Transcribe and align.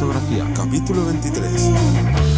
fotografía, 0.00 0.50
capítulo 0.54 1.04
23. 1.04 2.29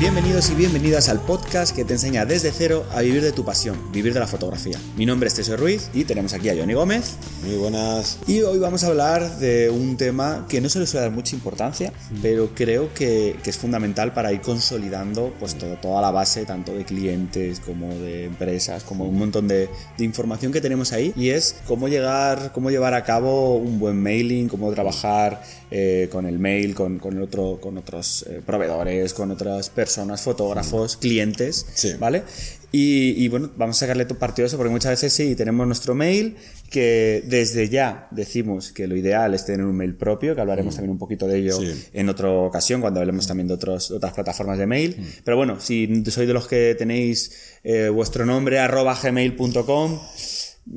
Bienvenidos 0.00 0.48
y 0.50 0.54
bienvenidas 0.54 1.08
al 1.08 1.18
podcast 1.18 1.74
que 1.74 1.84
te 1.84 1.94
enseña 1.94 2.24
desde 2.24 2.52
cero 2.52 2.86
a 2.92 3.00
vivir 3.00 3.20
de 3.20 3.32
tu 3.32 3.44
pasión, 3.44 3.90
vivir 3.90 4.14
de 4.14 4.20
la 4.20 4.28
fotografía. 4.28 4.78
Mi 4.96 5.04
nombre 5.04 5.26
es 5.26 5.34
Teseo 5.34 5.56
Ruiz 5.56 5.90
y 5.92 6.04
tenemos 6.04 6.32
aquí 6.34 6.48
a 6.48 6.54
Johnny 6.56 6.72
Gómez. 6.72 7.16
Muy 7.44 7.56
buenas. 7.56 8.20
Y 8.28 8.42
hoy 8.42 8.60
vamos 8.60 8.84
a 8.84 8.86
hablar 8.86 9.38
de 9.38 9.70
un 9.70 9.96
tema 9.96 10.46
que 10.48 10.60
no 10.60 10.68
se 10.68 10.78
le 10.78 10.86
suele 10.86 11.06
dar 11.06 11.12
mucha 11.12 11.34
importancia, 11.34 11.92
pero 12.22 12.50
creo 12.54 12.94
que, 12.94 13.40
que 13.42 13.50
es 13.50 13.58
fundamental 13.58 14.12
para 14.12 14.32
ir 14.32 14.40
consolidando 14.40 15.34
pues, 15.40 15.56
todo, 15.56 15.74
toda 15.78 16.00
la 16.00 16.12
base, 16.12 16.44
tanto 16.44 16.72
de 16.74 16.84
clientes 16.84 17.58
como 17.58 17.88
de 17.88 18.26
empresas, 18.26 18.84
como 18.84 19.04
un 19.04 19.18
montón 19.18 19.48
de, 19.48 19.68
de 19.96 20.04
información 20.04 20.52
que 20.52 20.60
tenemos 20.60 20.92
ahí. 20.92 21.12
Y 21.16 21.30
es 21.30 21.56
cómo 21.66 21.88
llegar, 21.88 22.52
cómo 22.52 22.70
llevar 22.70 22.94
a 22.94 23.02
cabo 23.02 23.56
un 23.56 23.80
buen 23.80 24.00
mailing, 24.00 24.48
cómo 24.48 24.72
trabajar 24.72 25.42
eh, 25.70 26.08
con 26.10 26.26
el 26.26 26.38
mail, 26.38 26.74
con, 26.74 26.98
con, 26.98 27.20
otro, 27.22 27.58
con 27.60 27.76
otros 27.78 28.24
eh, 28.28 28.40
proveedores, 28.44 29.12
con 29.14 29.30
otras 29.30 29.70
personas, 29.70 30.22
fotógrafos, 30.22 30.96
clientes, 30.96 31.66
Sí. 31.74 31.92
¿vale? 31.98 32.22
Y, 32.70 33.24
y, 33.24 33.28
bueno, 33.28 33.50
vamos 33.56 33.76
a 33.78 33.80
sacarle 33.80 34.04
tu 34.04 34.16
partido 34.16 34.44
de 34.44 34.48
eso, 34.48 34.58
porque 34.58 34.70
muchas 34.70 34.90
veces 34.90 35.14
sí, 35.14 35.34
tenemos 35.34 35.66
nuestro 35.66 35.94
mail, 35.94 36.36
que 36.68 37.24
desde 37.26 37.70
ya 37.70 38.08
decimos 38.10 38.72
que 38.72 38.86
lo 38.86 38.94
ideal 38.94 39.32
es 39.32 39.46
tener 39.46 39.64
un 39.64 39.74
mail 39.74 39.94
propio, 39.94 40.34
que 40.34 40.42
hablaremos 40.42 40.74
también 40.74 40.90
un 40.90 40.98
poquito 40.98 41.26
de 41.26 41.38
ello 41.38 41.58
Sí. 41.58 41.84
en 41.94 42.10
otra 42.10 42.30
ocasión, 42.30 42.82
cuando 42.82 43.00
hablemos 43.00 43.26
también 43.26 43.48
de 43.48 43.54
otros, 43.54 43.90
otras 43.90 44.12
plataformas 44.12 44.58
de 44.58 44.66
mail. 44.66 44.96
Pero 45.24 45.38
bueno, 45.38 45.58
si 45.60 46.04
sois 46.10 46.28
de 46.28 46.34
los 46.34 46.46
que 46.46 46.74
tenéis 46.78 47.32
eh, 47.64 47.88
vuestro 47.88 48.26
nombre 48.26 48.58
arroba 48.58 48.94
gmail.com, 49.02 49.98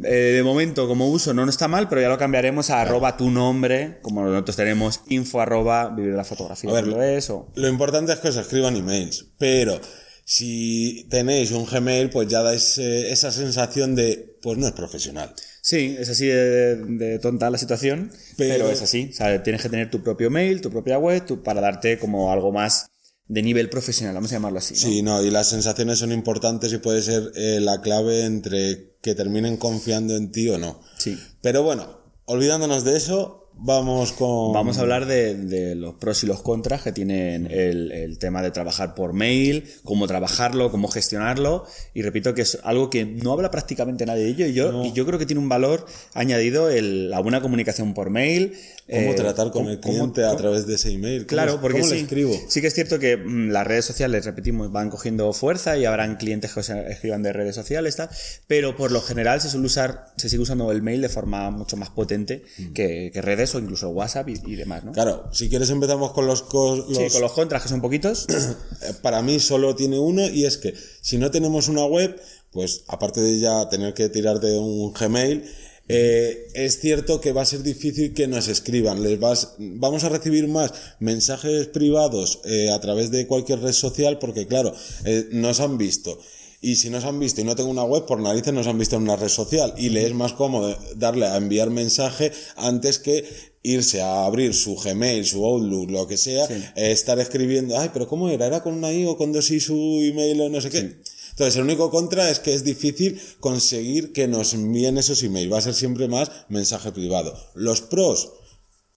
eh, 0.03 0.33
de 0.35 0.43
momento, 0.43 0.87
como 0.87 1.09
uso, 1.09 1.33
no, 1.33 1.43
no 1.45 1.49
está 1.49 1.67
mal, 1.67 1.89
pero 1.89 2.01
ya 2.01 2.09
lo 2.09 2.17
cambiaremos 2.17 2.69
a 2.69 2.81
arroba 2.81 3.17
tu 3.17 3.29
nombre, 3.29 3.99
como 4.01 4.23
nosotros 4.23 4.55
tenemos 4.55 5.01
info 5.07 5.41
arroba 5.41 5.89
vivir 5.89 6.13
la 6.13 6.23
fotografía. 6.23 6.69
A 6.69 6.73
ver, 6.73 6.87
lo 6.87 7.01
es, 7.01 7.29
o... 7.29 7.51
Lo 7.55 7.67
importante 7.67 8.13
es 8.13 8.19
que 8.19 8.29
os 8.29 8.37
escriban 8.37 8.75
emails, 8.75 9.27
pero 9.37 9.79
si 10.25 11.07
tenéis 11.09 11.51
un 11.51 11.65
Gmail, 11.65 12.09
pues 12.09 12.27
ya 12.27 12.41
dais 12.41 12.77
eh, 12.77 13.11
esa 13.11 13.31
sensación 13.31 13.95
de, 13.95 14.37
pues 14.41 14.57
no 14.57 14.67
es 14.67 14.73
profesional. 14.73 15.33
Sí, 15.63 15.95
es 15.99 16.09
así 16.09 16.25
de, 16.27 16.75
de 16.77 17.19
tonta 17.19 17.49
la 17.49 17.57
situación, 17.57 18.11
pero, 18.37 18.55
Pero- 18.65 18.69
es 18.71 18.81
así. 18.81 19.09
O 19.11 19.13
sea, 19.13 19.43
tienes 19.43 19.61
que 19.61 19.69
tener 19.69 19.91
tu 19.91 20.01
propio 20.01 20.29
mail, 20.29 20.61
tu 20.61 20.71
propia 20.71 20.97
web, 20.97 21.25
tu- 21.25 21.43
para 21.43 21.61
darte 21.61 21.99
como 21.99 22.31
algo 22.31 22.51
más 22.51 22.87
de 23.31 23.41
nivel 23.41 23.69
profesional, 23.69 24.13
vamos 24.13 24.29
a 24.33 24.35
llamarlo 24.35 24.59
así. 24.59 24.73
¿no? 24.73 24.79
Sí, 24.81 25.01
no, 25.01 25.23
y 25.23 25.31
las 25.31 25.47
sensaciones 25.47 25.99
son 25.99 26.11
importantes 26.11 26.73
y 26.73 26.79
puede 26.79 27.01
ser 27.01 27.31
eh, 27.35 27.59
la 27.61 27.79
clave 27.79 28.25
entre 28.25 28.97
que 29.01 29.15
terminen 29.15 29.55
confiando 29.55 30.17
en 30.17 30.33
ti 30.33 30.49
o 30.49 30.57
no. 30.57 30.81
Sí. 30.97 31.17
Pero 31.41 31.63
bueno, 31.63 32.01
olvidándonos 32.25 32.83
de 32.83 32.97
eso, 32.97 33.40
vamos 33.53 34.11
con... 34.13 34.53
Vamos 34.53 34.77
a 34.77 34.81
hablar 34.81 35.05
de, 35.05 35.35
de 35.35 35.75
los 35.75 35.95
pros 35.95 36.23
y 36.23 36.27
los 36.27 36.41
contras 36.41 36.81
que 36.81 36.91
tienen 36.91 37.47
el, 37.49 37.91
el 37.91 38.17
tema 38.17 38.41
de 38.41 38.51
trabajar 38.51 38.95
por 38.95 39.13
mail, 39.13 39.65
cómo 39.83 40.07
trabajarlo, 40.07 40.71
cómo 40.71 40.87
gestionarlo. 40.87 41.65
Y 41.93 42.01
repito 42.01 42.33
que 42.33 42.41
es 42.41 42.59
algo 42.63 42.89
que 42.89 43.05
no 43.05 43.31
habla 43.33 43.51
prácticamente 43.51 44.05
nadie 44.05 44.23
de 44.23 44.29
ello. 44.29 44.45
Y 44.47 44.53
yo, 44.53 44.83
y 44.85 44.93
yo 44.93 45.05
creo 45.05 45.19
que 45.19 45.25
tiene 45.25 45.41
un 45.41 45.49
valor 45.49 45.85
añadido 46.13 46.69
el, 46.69 47.09
la 47.09 47.19
buena 47.19 47.41
comunicación 47.41 47.93
por 47.93 48.09
mail. 48.09 48.53
cómo 48.89 49.11
eh, 49.11 49.15
tratar 49.15 49.51
con 49.51 49.67
el 49.67 49.79
cómo- 49.79 49.93
cliente 49.95 50.23
a 50.23 50.35
través 50.35 50.65
de 50.67 50.75
ese 50.75 50.91
email. 50.91 51.19
¿Cómo- 51.25 51.27
Claro, 51.27 51.61
porque 51.61 51.79
¿Cómo 51.79 51.89
sí, 51.89 51.95
le 51.97 52.01
escribo? 52.01 52.33
sí 52.47 52.61
que 52.61 52.67
es 52.67 52.73
cierto 52.73 52.99
que 52.99 53.15
mm, 53.17 53.49
las 53.51 53.65
redes 53.67 53.85
sociales, 53.85 54.25
repetimos, 54.25 54.71
van 54.71 54.89
cogiendo 54.89 55.31
fuerza 55.33 55.77
y 55.77 55.85
habrán 55.85 56.15
clientes 56.17 56.53
que 56.53 56.59
os 56.59 56.69
escriban 56.69 57.23
de 57.23 57.31
redes 57.33 57.55
sociales, 57.55 57.95
tal, 57.95 58.09
pero 58.47 58.75
por 58.75 58.91
lo 58.91 59.01
general 59.01 59.39
se 59.41 59.49
suele 59.49 59.65
usar, 59.67 60.05
se 60.17 60.29
sigue 60.29 60.41
usando 60.43 60.71
el 60.71 60.81
mail 60.81 61.01
de 61.01 61.09
forma 61.09 61.49
mucho 61.51 61.77
más 61.77 61.89
potente 61.89 62.43
que, 62.73 63.11
que 63.13 63.21
redes 63.21 63.40
o 63.55 63.59
incluso 63.59 63.89
WhatsApp 63.89 64.29
y, 64.29 64.33
y 64.45 64.55
demás, 64.55 64.83
¿no? 64.83 64.91
Claro, 64.91 65.29
si 65.31 65.49
quieres 65.49 65.69
empezamos 65.69 66.11
con 66.13 66.27
los... 66.27 66.43
cos- 66.45 66.85
Sí, 66.95 67.09
con 67.11 67.21
los 67.21 67.31
contras 67.33 67.63
que 67.63 67.69
son 67.69 67.81
poquitos. 67.81 68.27
Para 69.01 69.21
mí 69.21 69.39
solo 69.39 69.75
tiene 69.75 69.99
uno 69.99 70.27
y 70.27 70.45
es 70.45 70.57
que 70.57 70.73
si 71.01 71.17
no 71.17 71.31
tenemos 71.31 71.67
una 71.67 71.85
web, 71.85 72.19
pues 72.51 72.83
aparte 72.87 73.21
de 73.21 73.39
ya 73.39 73.67
tener 73.69 73.93
que 73.93 74.09
tirar 74.09 74.39
de 74.39 74.57
un 74.57 74.91
Gmail, 74.93 75.43
eh, 75.87 76.47
es 76.53 76.79
cierto 76.79 77.19
que 77.19 77.33
va 77.33 77.41
a 77.41 77.45
ser 77.45 77.63
difícil 77.63 78.13
que 78.13 78.27
nos 78.27 78.47
escriban. 78.47 79.03
Les 79.03 79.19
vas, 79.19 79.55
vamos 79.57 80.03
a 80.03 80.09
recibir 80.09 80.47
más 80.47 80.71
mensajes 80.99 81.67
privados 81.67 82.39
eh, 82.45 82.69
a 82.71 82.79
través 82.79 83.11
de 83.11 83.27
cualquier 83.27 83.59
red 83.61 83.73
social 83.73 84.17
porque 84.19 84.47
claro, 84.47 84.73
eh, 85.05 85.27
nos 85.31 85.59
han 85.59 85.77
visto. 85.77 86.17
Y 86.61 86.75
si 86.75 86.91
nos 86.91 87.05
han 87.05 87.19
visto 87.19 87.41
y 87.41 87.43
no 87.43 87.55
tengo 87.55 87.71
una 87.71 87.83
web, 87.83 88.05
por 88.05 88.19
narices 88.19 88.53
nos 88.53 88.67
han 88.67 88.77
visto 88.77 88.95
en 88.95 89.01
una 89.01 89.15
red 89.15 89.29
social. 89.29 89.73
Y 89.77 89.89
le 89.89 90.05
es 90.05 90.13
más 90.13 90.33
cómodo 90.33 90.77
darle 90.95 91.25
a 91.25 91.37
enviar 91.37 91.71
mensaje 91.71 92.31
antes 92.55 92.99
que 92.99 93.25
irse 93.63 94.01
a 94.01 94.25
abrir 94.25 94.53
su 94.53 94.75
Gmail, 94.75 95.25
su 95.25 95.43
Outlook, 95.43 95.89
lo 95.89 96.07
que 96.07 96.17
sea, 96.17 96.45
eh, 96.45 96.91
estar 96.91 97.19
escribiendo, 97.19 97.77
ay, 97.77 97.89
pero 97.91 98.07
¿cómo 98.07 98.29
era? 98.29 98.45
¿Era 98.45 98.61
con 98.61 98.73
una 98.73 98.91
I 98.91 99.05
o 99.05 99.17
con 99.17 99.31
dos 99.31 99.49
I 99.49 99.59
su 99.59 99.99
email 100.01 100.41
o 100.41 100.49
no 100.49 100.61
sé 100.61 100.69
qué? 100.69 101.01
Entonces, 101.31 101.55
el 101.55 101.63
único 101.63 101.89
contra 101.89 102.29
es 102.29 102.39
que 102.39 102.53
es 102.53 102.63
difícil 102.63 103.19
conseguir 103.39 104.13
que 104.13 104.27
nos 104.27 104.53
envíen 104.53 104.97
esos 104.97 105.23
emails. 105.23 105.51
Va 105.51 105.57
a 105.57 105.61
ser 105.61 105.73
siempre 105.73 106.07
más 106.07 106.29
mensaje 106.49 106.91
privado. 106.91 107.35
Los 107.55 107.81
pros, 107.81 108.33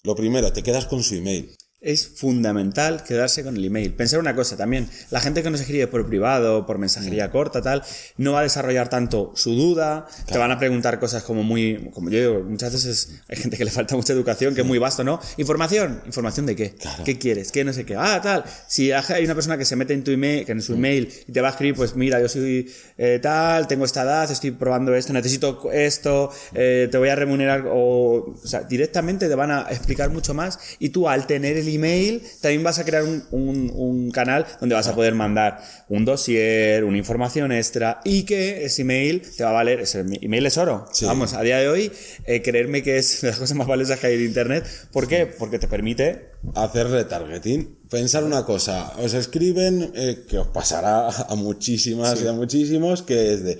lo 0.03 0.15
primero, 0.15 0.53
te 0.53 0.63
quedas 0.63 0.87
con 0.87 1.03
su 1.03 1.15
email. 1.15 1.55
Es 1.84 2.09
fundamental 2.09 3.05
quedarse 3.05 3.45
con 3.45 3.56
el 3.56 3.65
email. 3.65 3.93
Pensar 3.93 4.19
una 4.19 4.34
cosa 4.34 4.56
también, 4.56 4.89
la 5.11 5.21
gente 5.21 5.43
que 5.43 5.50
nos 5.50 5.61
escribe 5.61 5.87
por 5.87 6.06
privado, 6.06 6.67
por 6.67 6.78
mensajería 6.78 7.31
corta, 7.31 7.62
tal, 7.62 7.83
no 8.17 8.33
va 8.33 8.41
a 8.41 8.43
desarrollar 8.43 8.89
tanto 8.89 9.33
su 9.37 9.55
duda, 9.55 10.06
te 10.27 10.39
van 10.39 10.50
a 10.50 10.59
preguntar 10.59 10.99
cosas 10.99 11.22
como 11.22 11.43
muy, 11.43 11.91
como 11.93 12.11
yo 12.11 12.19
digo, 12.19 12.45
muchas 12.49 12.72
veces 12.72 13.21
hay 13.28 13.37
gente 13.37 13.56
que 13.56 13.65
le 13.65 13.71
falta 13.71 13.95
mucha 13.97 14.12
educación, 14.12 14.55
que 14.55 14.62
es 14.62 14.67
muy 14.67 14.78
vasto, 14.78 15.05
¿no? 15.05 15.21
Información, 15.37 16.03
¿información 16.06 16.47
de 16.47 16.56
qué? 16.56 16.75
¿Qué 17.05 17.19
quieres? 17.19 17.53
¿Qué 17.53 17.65
no 17.65 17.72
sé 17.72 17.84
qué? 17.84 17.97
Ah, 17.97 18.21
tal, 18.22 18.45
si 18.66 18.91
hay 18.91 19.25
una 19.25 19.34
persona 19.34 19.59
que 19.59 19.65
se 19.65 19.77
mete 19.77 19.93
en 19.93 20.03
tu 20.03 20.11
email, 20.11 20.47
que 20.47 20.53
en 20.53 20.62
su 20.62 20.75
email 20.75 21.12
y 21.28 21.33
te 21.33 21.41
va 21.41 21.49
a 21.49 21.51
escribir, 21.51 21.75
pues 21.75 21.95
mira, 21.97 22.21
yo 22.21 22.28
soy 22.28 22.72
eh, 22.97 23.19
tal, 23.22 23.66
tengo 23.69 23.84
esta 23.84 24.03
edad, 24.03 24.31
estoy 24.31 24.53
probando 24.53 24.95
esto, 24.95 25.12
necesito 25.12 25.71
esto, 25.71 26.33
eh, 26.55 26.89
te 26.91 26.97
voy 26.97 27.11
a 27.11 27.16
remunerar, 27.16 27.66
o, 27.69 28.34
o 28.43 28.47
sea, 28.47 28.62
directamente 28.62 29.28
te 29.28 29.34
van 29.34 29.51
a 29.51 29.66
explicar 29.71 30.11
mucho 30.11 30.33
más 30.33 30.59
y 30.78 30.89
tú 30.89 31.09
al 31.09 31.27
tener 31.27 31.59
el 31.59 31.74
email 31.75 32.23
también 32.41 32.62
vas 32.62 32.79
a 32.79 32.85
crear 32.85 33.03
un, 33.05 33.25
un- 33.31 33.71
un 33.75 34.11
canal 34.11 34.47
donde 34.61 34.75
vas 34.75 34.89
a 34.89 34.95
poder 34.95 35.15
mandar 35.15 35.61
un 35.89 36.05
dossier, 36.05 36.85
una 36.85 36.99
información 36.99 37.53
extra 37.53 38.01
y 38.05 38.25
que 38.25 38.65
ese 38.65 38.83
email 38.83 39.23
te 39.37 39.45
va 39.45 39.51
a 39.51 39.53
valer, 39.55 39.81
ese 39.81 40.05
email 40.21 40.47
es 40.47 40.57
oro. 40.59 40.87
Sí. 40.93 41.05
Vamos, 41.05 41.34
a 41.34 41.43
día 41.43 41.59
de 41.59 41.69
hoy, 41.69 41.93
eh, 42.27 42.43
creerme 42.43 42.83
que 42.83 42.99
es 42.99 43.21
de 43.23 43.29
las 43.29 43.39
cosas 43.39 43.57
más 43.57 43.67
valiosas 43.67 43.99
que 43.99 44.07
hay 44.09 44.15
en 44.15 44.25
Internet. 44.25 44.65
¿Por 44.93 45.09
qué? 45.09 45.27
Porque 45.27 45.59
te 45.59 45.69
permite 45.69 46.33
Hacer 46.55 46.89
retargeting. 46.89 47.79
Pensar 47.89 48.23
una 48.25 48.45
cosa, 48.45 48.93
os 48.99 49.15
escriben, 49.15 49.93
eh, 49.95 50.25
que 50.29 50.39
os 50.39 50.49
pasará 50.49 51.09
a 51.29 51.34
muchísimas 51.37 52.21
y 52.23 52.27
a 52.27 52.33
muchísimos, 52.33 53.03
que 53.03 53.33
es 53.33 53.45
de, 53.45 53.59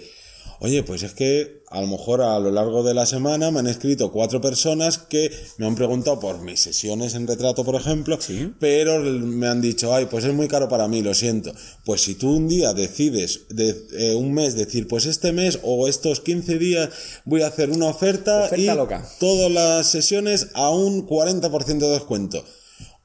oye, 0.61 0.83
pues 0.83 1.03
es 1.03 1.13
que 1.13 1.63
a 1.71 1.81
lo 1.81 1.87
mejor 1.89 2.23
a 2.23 2.39
lo 2.39 2.53
largo 2.53 2.83
de 2.85 2.95
la 2.95 3.05
semana 3.05 3.51
me 3.51 3.59
han 3.59 3.67
escrito 3.67 4.13
cuatro 4.13 4.41
personas 4.41 4.99
que 4.99 5.31
me 5.59 5.67
han 5.67 5.75
preguntado 5.75 6.21
por 6.21 6.41
mis 6.41 6.61
sesiones 6.61 7.15
en 7.15 7.27
retrato, 7.27 7.65
por 7.65 7.75
ejemplo, 7.75 8.19
pero 8.61 9.01
me 9.01 9.49
han 9.49 9.61
dicho, 9.61 9.93
ay, 9.93 10.07
pues 10.07 10.25
es 10.25 10.33
muy 10.33 10.47
caro 10.47 10.69
para 10.69 10.87
mí, 10.87 11.03
lo 11.03 11.15
siento. 11.15 11.53
Pues 11.85 12.03
si 12.03 12.15
tú 12.15 12.37
un 12.37 12.47
día 12.49 12.73
decides, 12.75 13.41
de, 13.49 13.75
eh, 13.93 14.15
un 14.15 14.33
mes, 14.33 14.55
decir, 14.55 14.87
pues 14.87 15.07
este 15.07 15.33
mes 15.33 15.59
o 15.65 15.89
estos 15.89 16.21
15 16.21 16.59
días 16.59 16.91
voy 17.25 17.43
a 17.43 17.49
hacer 17.49 17.71
una 17.71 17.87
oferta, 17.87 18.45
Oferta 18.45 18.57
y 18.57 18.67
loca. 18.67 19.09
todas 19.19 19.51
las 19.51 19.89
sesiones 19.89 20.49
a 20.55 20.71
un 20.71 21.07
40% 21.09 21.79
de 21.79 21.89
descuento. 21.89 22.45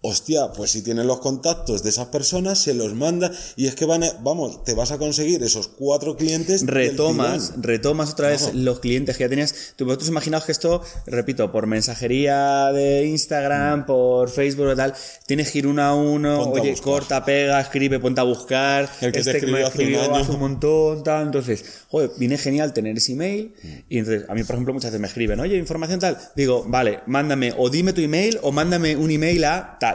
Hostia, 0.01 0.53
pues 0.55 0.71
si 0.71 0.81
tienes 0.81 1.05
los 1.05 1.19
contactos 1.19 1.83
de 1.83 1.89
esas 1.89 2.07
personas, 2.07 2.57
se 2.57 2.73
los 2.73 2.93
manda 2.93 3.31
y 3.57 3.67
es 3.67 3.75
que 3.75 3.83
van 3.83 4.05
a, 4.05 4.13
vamos, 4.21 4.63
te 4.63 4.73
vas 4.73 4.91
a 4.91 4.97
conseguir 4.97 5.43
esos 5.43 5.67
cuatro 5.67 6.15
clientes. 6.15 6.65
retomas, 6.65 7.55
retomas 7.57 8.11
otra 8.11 8.29
vez 8.29 8.53
los 8.53 8.79
clientes 8.79 9.17
que 9.17 9.25
ya 9.25 9.29
tenías. 9.29 9.73
Tú, 9.75 9.83
vosotros 9.83 10.07
imaginaos 10.07 10.45
que 10.45 10.53
esto, 10.53 10.81
repito, 11.05 11.51
por 11.51 11.67
mensajería 11.67 12.71
de 12.71 13.07
Instagram, 13.07 13.85
por 13.85 14.29
Facebook 14.29 14.67
o 14.67 14.75
tal, 14.75 14.93
tienes 15.25 15.51
que 15.51 15.59
ir 15.59 15.67
uno 15.67 15.81
a 15.83 15.93
uno. 15.93 16.45
Ponte 16.45 16.61
oye, 16.61 16.75
corta, 16.81 17.25
pega, 17.25 17.59
escribe, 17.59 17.99
ponte 17.99 18.21
a 18.21 18.23
buscar. 18.23 18.85
este 18.85 19.07
El 19.07 19.11
que 19.11 19.21
te 19.21 19.31
me 19.47 19.63
escribió 19.63 19.67
hace 19.67 19.85
un 19.85 19.95
año. 19.95 20.15
hace 20.15 20.31
un 20.31 20.39
montón, 20.39 21.03
tal. 21.03 21.25
Entonces, 21.25 21.65
joder, 21.89 22.11
viene 22.17 22.37
genial 22.37 22.71
tener 22.71 22.95
ese 22.95 23.11
email. 23.11 23.53
Y 23.89 23.97
entonces, 23.97 24.29
a 24.29 24.33
mí, 24.33 24.45
por 24.45 24.55
ejemplo, 24.55 24.73
muchas 24.73 24.91
veces 24.91 25.01
me 25.01 25.07
escriben, 25.07 25.41
oye, 25.41 25.57
información 25.57 25.99
tal. 25.99 26.17
Digo, 26.37 26.63
vale, 26.65 27.01
mándame 27.05 27.53
o 27.57 27.69
dime 27.69 27.91
tu 27.91 27.99
email 27.99 28.39
o 28.43 28.53
mándame 28.53 28.95
un 28.95 29.11
email 29.11 29.43
a 29.43 29.77
tal. 29.77 29.88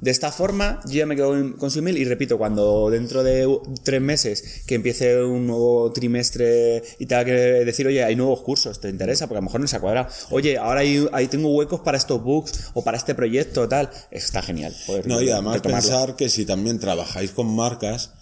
De 0.00 0.10
esta 0.10 0.30
forma, 0.32 0.80
yo 0.86 0.94
ya 0.94 1.06
me 1.06 1.16
quedo 1.16 1.56
con 1.56 1.70
su 1.70 1.78
email 1.78 1.98
y 1.98 2.04
repito, 2.04 2.38
cuando 2.38 2.90
dentro 2.90 3.22
de 3.22 3.46
tres 3.82 4.00
meses 4.00 4.62
que 4.66 4.74
empiece 4.74 5.22
un 5.22 5.46
nuevo 5.46 5.92
trimestre 5.92 6.82
y 6.98 7.06
tenga 7.06 7.24
que 7.24 7.32
decir, 7.32 7.86
oye, 7.86 8.04
hay 8.04 8.16
nuevos 8.16 8.42
cursos, 8.42 8.80
¿te 8.80 8.88
interesa? 8.88 9.26
Porque 9.26 9.38
a 9.38 9.40
lo 9.40 9.46
mejor 9.46 9.60
no 9.60 9.66
se 9.66 9.76
ha 9.76 9.80
cuadrado. 9.80 10.08
Oye, 10.30 10.58
ahora 10.58 10.80
ahí 10.80 11.26
tengo 11.28 11.54
huecos 11.54 11.80
para 11.80 11.98
estos 11.98 12.22
books 12.22 12.70
o 12.74 12.84
para 12.84 12.96
este 12.96 13.14
proyecto, 13.14 13.68
tal. 13.68 13.90
Está 14.10 14.42
genial. 14.42 14.74
poder 14.86 15.06
No, 15.06 15.20
y 15.20 15.30
además 15.30 15.54
retomarlo. 15.54 15.88
pensar 15.88 16.16
que 16.16 16.28
si 16.28 16.44
también 16.44 16.78
trabajáis 16.78 17.30
con 17.30 17.54
marcas, 17.54 18.12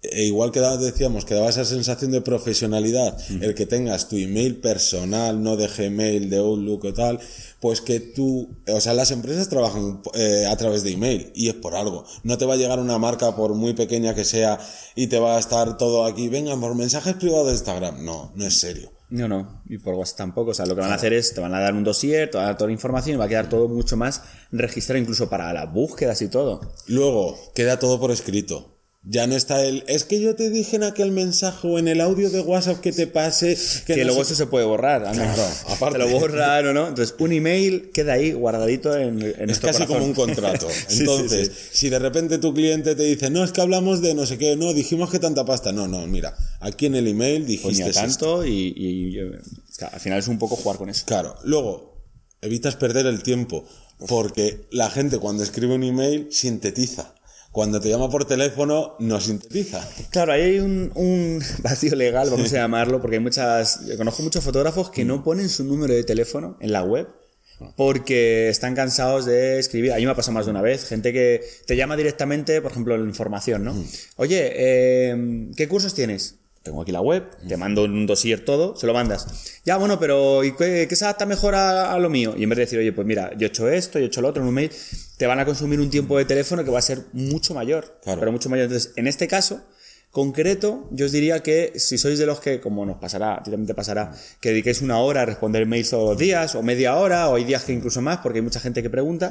e 0.00 0.24
igual 0.24 0.52
que 0.52 0.60
decíamos 0.60 1.24
que 1.24 1.34
daba 1.34 1.48
esa 1.48 1.64
sensación 1.64 2.12
de 2.12 2.20
profesionalidad, 2.20 3.18
el 3.42 3.54
que 3.54 3.66
tengas 3.66 4.08
tu 4.08 4.16
email 4.16 4.60
personal, 4.60 5.42
no 5.42 5.56
de 5.56 5.66
Gmail, 5.66 6.30
de 6.30 6.36
Outlook 6.36 6.84
o 6.84 6.94
tal, 6.94 7.18
pues 7.60 7.80
que 7.80 7.98
tú, 7.98 8.56
o 8.68 8.80
sea, 8.80 8.94
las 8.94 9.10
empresas 9.10 9.48
trabajan 9.48 10.00
eh, 10.14 10.46
a 10.48 10.56
través 10.56 10.84
de 10.84 10.92
email 10.92 11.32
y 11.34 11.48
es 11.48 11.54
por 11.54 11.74
algo. 11.74 12.04
No 12.22 12.38
te 12.38 12.44
va 12.44 12.54
a 12.54 12.56
llegar 12.56 12.78
una 12.78 12.98
marca 12.98 13.34
por 13.34 13.54
muy 13.54 13.74
pequeña 13.74 14.14
que 14.14 14.24
sea 14.24 14.60
y 14.94 15.08
te 15.08 15.18
va 15.18 15.36
a 15.36 15.40
estar 15.40 15.76
todo 15.76 16.04
aquí, 16.04 16.28
vengan 16.28 16.60
por 16.60 16.76
mensajes 16.76 17.14
privados 17.14 17.48
de 17.48 17.54
Instagram. 17.54 18.04
No, 18.04 18.32
no 18.36 18.46
es 18.46 18.54
serio. 18.54 18.92
No, 19.10 19.26
no, 19.26 19.62
y 19.66 19.78
por 19.78 19.94
WhatsApp 19.94 20.18
tampoco. 20.18 20.50
O 20.50 20.54
sea, 20.54 20.66
lo 20.66 20.74
que 20.74 20.82
van 20.82 20.92
a 20.92 20.96
hacer 20.96 21.12
es, 21.12 21.34
te 21.34 21.40
van 21.40 21.54
a 21.54 21.60
dar 21.60 21.74
un 21.74 21.82
dossier, 21.82 22.30
te 22.30 22.36
van 22.36 22.44
a 22.44 22.48
dar 22.50 22.58
toda 22.58 22.68
la 22.68 22.74
información 22.74 23.16
y 23.16 23.18
va 23.18 23.24
a 23.24 23.28
quedar 23.28 23.48
todo 23.48 23.66
mucho 23.66 23.96
más 23.96 24.22
registrado, 24.52 25.00
incluso 25.00 25.28
para 25.28 25.52
las 25.52 25.72
búsquedas 25.72 26.20
y 26.22 26.28
todo. 26.28 26.60
Luego, 26.86 27.36
queda 27.54 27.78
todo 27.78 27.98
por 27.98 28.10
escrito. 28.10 28.77
Ya 29.02 29.26
no 29.26 29.36
está 29.36 29.64
el. 29.64 29.84
Es 29.86 30.04
que 30.04 30.20
yo 30.20 30.34
te 30.34 30.50
dije 30.50 30.76
en 30.76 30.82
aquel 30.82 31.12
mensaje 31.12 31.66
o 31.66 31.78
en 31.78 31.88
el 31.88 32.00
audio 32.00 32.30
de 32.30 32.40
WhatsApp 32.40 32.80
que 32.80 32.92
te 32.92 33.06
pase. 33.06 33.56
Que, 33.86 33.94
Que, 33.94 34.00
no 34.00 34.08
luego 34.08 34.22
eso 34.22 34.34
se 34.34 34.46
puede 34.46 34.66
borrar. 34.66 35.02
no. 35.02 35.12
Claro, 35.12 35.42
aparte. 35.68 35.98
Te 35.98 36.04
lo 36.04 36.18
borran 36.18 36.66
o 36.66 36.72
no. 36.74 36.88
Entonces, 36.88 37.14
un 37.18 37.32
email 37.32 37.90
queda 37.92 38.14
ahí 38.14 38.32
guardadito 38.32 38.96
en, 38.96 39.22
en 39.22 39.50
Es 39.50 39.60
casi 39.60 39.86
como 39.86 40.04
un 40.04 40.14
contrato. 40.14 40.68
Sí, 40.88 40.96
sí, 40.96 41.00
Entonces, 41.00 41.48
sí. 41.48 41.68
si 41.72 41.90
de 41.90 41.98
repente 41.98 42.38
tu 42.38 42.52
cliente 42.52 42.94
te 42.94 43.02
dice, 43.02 43.30
no, 43.30 43.44
es 43.44 43.52
que 43.52 43.60
hablamos 43.60 44.00
de 44.00 44.14
no 44.14 44.26
sé 44.26 44.38
qué, 44.38 44.56
no, 44.56 44.72
dijimos 44.74 45.10
que 45.10 45.18
tanta 45.18 45.44
pasta. 45.44 45.72
No, 45.72 45.86
no, 45.86 46.06
mira, 46.06 46.36
aquí 46.60 46.86
en 46.86 46.94
el 46.94 47.06
email 47.06 47.46
dijiste 47.46 47.84
Ponía 47.84 47.92
tanto 47.92 48.44
y, 48.44 48.74
y, 48.76 49.18
al 49.18 50.00
final 50.00 50.18
es 50.18 50.28
un 50.28 50.38
poco 50.38 50.56
jugar 50.56 50.78
con 50.78 50.88
eso. 50.88 51.04
Claro, 51.06 51.36
luego, 51.44 52.04
evitas 52.40 52.76
perder 52.76 53.06
el 53.06 53.22
tiempo, 53.22 53.64
porque 54.06 54.66
la 54.70 54.90
gente 54.90 55.18
cuando 55.18 55.42
escribe 55.42 55.74
un 55.74 55.84
email 55.84 56.28
sintetiza. 56.30 57.14
Cuando 57.58 57.80
te 57.80 57.88
llama 57.88 58.08
por 58.08 58.24
teléfono, 58.24 58.94
no 59.00 59.20
sintetiza. 59.20 59.84
Claro, 60.10 60.30
ahí 60.30 60.42
hay 60.42 60.58
un, 60.60 60.92
un 60.94 61.42
vacío 61.64 61.96
legal, 61.96 62.30
vamos 62.30 62.52
a 62.52 62.58
llamarlo, 62.58 63.00
porque 63.00 63.16
hay 63.16 63.20
muchas. 63.20 63.80
Conozco 63.96 64.22
muchos 64.22 64.44
fotógrafos 64.44 64.90
que 64.90 65.04
no 65.04 65.24
ponen 65.24 65.48
su 65.48 65.64
número 65.64 65.92
de 65.92 66.04
teléfono 66.04 66.56
en 66.60 66.70
la 66.70 66.84
web 66.84 67.08
porque 67.74 68.48
están 68.48 68.76
cansados 68.76 69.26
de 69.26 69.58
escribir. 69.58 69.92
A 69.92 69.96
mí 69.96 70.04
me 70.04 70.12
ha 70.12 70.14
pasado 70.14 70.34
más 70.34 70.46
de 70.46 70.52
una 70.52 70.62
vez. 70.62 70.84
Gente 70.84 71.12
que 71.12 71.42
te 71.66 71.74
llama 71.74 71.96
directamente, 71.96 72.62
por 72.62 72.70
ejemplo, 72.70 72.94
en 72.94 73.08
información, 73.08 73.64
¿no? 73.64 73.74
Oye, 74.14 74.52
eh, 74.54 75.48
¿qué 75.56 75.66
cursos 75.66 75.94
tienes? 75.94 76.36
Tengo 76.62 76.82
aquí 76.82 76.92
la 76.92 77.00
web, 77.00 77.24
te 77.48 77.56
mando 77.56 77.84
un 77.84 78.06
dossier 78.06 78.44
todo, 78.44 78.76
se 78.76 78.86
lo 78.86 78.94
mandas. 78.94 79.60
Ya, 79.64 79.78
bueno, 79.78 79.98
pero 79.98 80.44
¿y 80.44 80.52
qué, 80.54 80.86
qué 80.88 80.94
se 80.94 81.06
adapta 81.06 81.26
mejor 81.26 81.56
a, 81.56 81.92
a 81.92 81.98
lo 81.98 82.08
mío? 82.08 82.34
Y 82.36 82.44
en 82.44 82.50
vez 82.50 82.58
de 82.58 82.64
decir, 82.66 82.78
oye, 82.78 82.92
pues 82.92 83.04
mira, 83.04 83.32
yo 83.36 83.46
he 83.46 83.48
hecho 83.48 83.68
esto, 83.68 83.98
yo 83.98 84.04
he 84.04 84.08
hecho 84.08 84.20
lo 84.20 84.28
otro 84.28 84.42
en 84.42 84.48
un 84.48 84.54
mail, 84.54 84.70
te 85.18 85.26
van 85.26 85.40
a 85.40 85.44
consumir 85.44 85.80
un 85.80 85.90
tiempo 85.90 86.16
de 86.16 86.24
teléfono 86.24 86.64
que 86.64 86.70
va 86.70 86.78
a 86.78 86.82
ser 86.82 87.04
mucho 87.12 87.52
mayor. 87.52 87.98
Claro. 88.02 88.20
Pero 88.20 88.32
mucho 88.32 88.48
mayor. 88.48 88.66
Entonces, 88.66 88.92
en 88.96 89.06
este 89.08 89.28
caso, 89.28 89.60
concreto, 90.10 90.88
yo 90.92 91.06
os 91.06 91.12
diría 91.12 91.42
que 91.42 91.72
si 91.76 91.98
sois 91.98 92.18
de 92.18 92.24
los 92.24 92.40
que, 92.40 92.60
como 92.60 92.86
nos 92.86 92.98
pasará, 92.98 93.34
a 93.34 93.42
ti 93.42 93.50
también 93.50 93.66
te 93.66 93.74
pasará, 93.74 94.12
que 94.40 94.50
dediquéis 94.50 94.80
una 94.80 94.98
hora 94.98 95.22
a 95.22 95.26
responder 95.26 95.66
mails 95.66 95.90
todos 95.90 96.10
los 96.10 96.18
días, 96.18 96.54
o 96.54 96.62
media 96.62 96.96
hora, 96.96 97.28
o 97.28 97.34
hay 97.34 97.44
días 97.44 97.64
que 97.64 97.72
incluso 97.72 98.00
más, 98.00 98.18
porque 98.18 98.38
hay 98.38 98.42
mucha 98.42 98.60
gente 98.60 98.80
que 98.80 98.90
pregunta, 98.90 99.30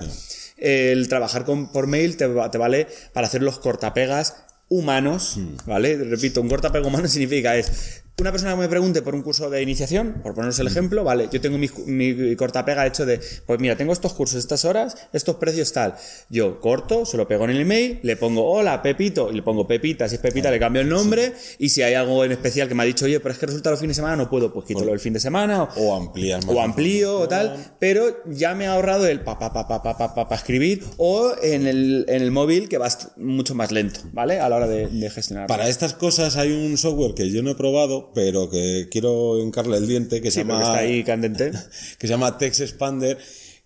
el 0.58 1.08
trabajar 1.08 1.46
con, 1.46 1.72
por 1.72 1.88
mail 1.88 2.18
te, 2.18 2.28
te 2.28 2.58
vale 2.58 2.88
para 3.14 3.28
hacer 3.28 3.42
los 3.42 3.58
cortapegas 3.60 4.36
humanos, 4.70 5.40
¿vale? 5.66 5.96
Repito, 5.96 6.42
un 6.42 6.50
cortapega 6.50 6.86
humano 6.86 7.08
significa 7.08 7.56
es 7.56 8.04
una 8.20 8.32
persona 8.32 8.56
que 8.56 8.62
me 8.62 8.68
pregunte 8.68 9.04
por 9.04 9.14
un 9.14 9.22
curso 9.22 9.48
de 9.52 9.62
iniciación, 9.62 10.22
por 10.24 10.34
poneros 10.34 10.58
el 10.58 10.66
ejemplo, 10.66 11.04
vale, 11.04 11.30
yo 11.32 11.40
tengo 11.40 11.60
mi, 11.60 11.70
mi 11.86 12.36
cortapega 12.36 12.88
hecho 12.88 13.06
de, 13.06 13.20
pues 13.46 13.60
mira, 13.60 13.76
tengo 13.78 13.94
estos 13.94 14.14
cursos, 14.14 14.40
estas 14.40 14.66
horas, 14.66 14.96
estos 15.14 15.36
precios 15.36 15.72
tal. 15.72 15.94
Yo 16.28 16.60
corto, 16.60 17.06
se 17.06 17.16
lo 17.16 17.28
pego 17.28 17.44
en 17.44 17.52
el 17.52 17.62
email, 17.62 18.00
le 18.02 18.18
pongo 18.18 18.44
hola 18.50 18.82
Pepito, 18.82 19.30
y 19.32 19.36
le 19.36 19.44
pongo 19.44 19.68
Pepita, 19.68 20.10
si 20.10 20.16
es 20.16 20.22
Pepita 20.22 20.50
le 20.50 20.58
cambio 20.58 20.82
el 20.82 20.90
nombre, 20.90 21.32
y 21.60 21.70
si 21.70 21.84
hay 21.84 21.94
algo 21.94 22.26
en 22.26 22.32
especial 22.32 22.68
que 22.68 22.74
me 22.74 22.82
ha 22.82 22.86
dicho, 22.88 23.06
oye, 23.06 23.20
pero 23.20 23.34
es 23.34 23.38
que 23.40 23.46
resulta 23.46 23.70
los 23.70 23.80
fines 23.80 23.96
de 23.96 24.02
semana 24.02 24.16
no 24.16 24.32
puedo, 24.32 24.52
pues 24.52 24.66
quítalo 24.66 24.94
el 24.94 25.00
fin 25.00 25.14
de 25.14 25.20
semana, 25.20 25.62
o, 25.62 25.70
O 25.80 25.96
amplías 25.96 26.44
más 26.44 26.56
o 26.56 26.60
amplío 26.60 27.20
o 27.20 27.28
tal, 27.28 27.76
pero 27.78 28.24
ya 28.26 28.56
me 28.56 28.66
ha 28.66 28.74
ahorrado 28.74 29.06
el 29.06 29.20
pa 29.22 29.38
pa 29.38 29.54
pa 29.54 29.68
pa 29.68 29.84
pa 29.84 29.96
pa 29.96 30.16
pa, 30.16 30.28
pa 30.28 30.36
escribir 30.36 30.84
o 30.98 31.34
en 31.44 31.68
el, 31.68 32.06
en 32.08 32.24
el 32.24 32.32
móvil 32.32 32.68
que 32.68 32.80
va 32.80 32.88
est- 32.88 33.16
mucho 33.18 33.54
más 33.54 33.72
lento, 33.72 34.00
¿vale? 34.12 34.40
A 34.40 34.50
la 34.50 34.56
hora 34.56 34.68
de, 34.68 34.88
de 34.88 35.10
gestionar. 35.12 35.46
Para 35.46 35.70
estas 35.70 35.94
cosas 35.94 36.36
hay 36.36 36.52
un 36.52 36.80
software 36.80 37.14
que 37.14 37.30
yo 37.30 37.44
no 37.44 37.52
he 37.52 37.56
probado, 37.56 38.07
pero 38.14 38.50
que 38.50 38.88
quiero 38.90 39.40
hincarle 39.40 39.78
el 39.78 39.88
diente, 39.88 40.22
que 40.22 40.32
sí, 40.32 40.36
se 40.36 40.40
llama 40.42 40.62
está 40.62 40.78
ahí 40.78 41.04
candente. 41.04 41.52
que 41.98 42.08
se 42.08 42.14
llama 42.14 42.38
Text 42.38 42.62
Expander, 42.62 43.18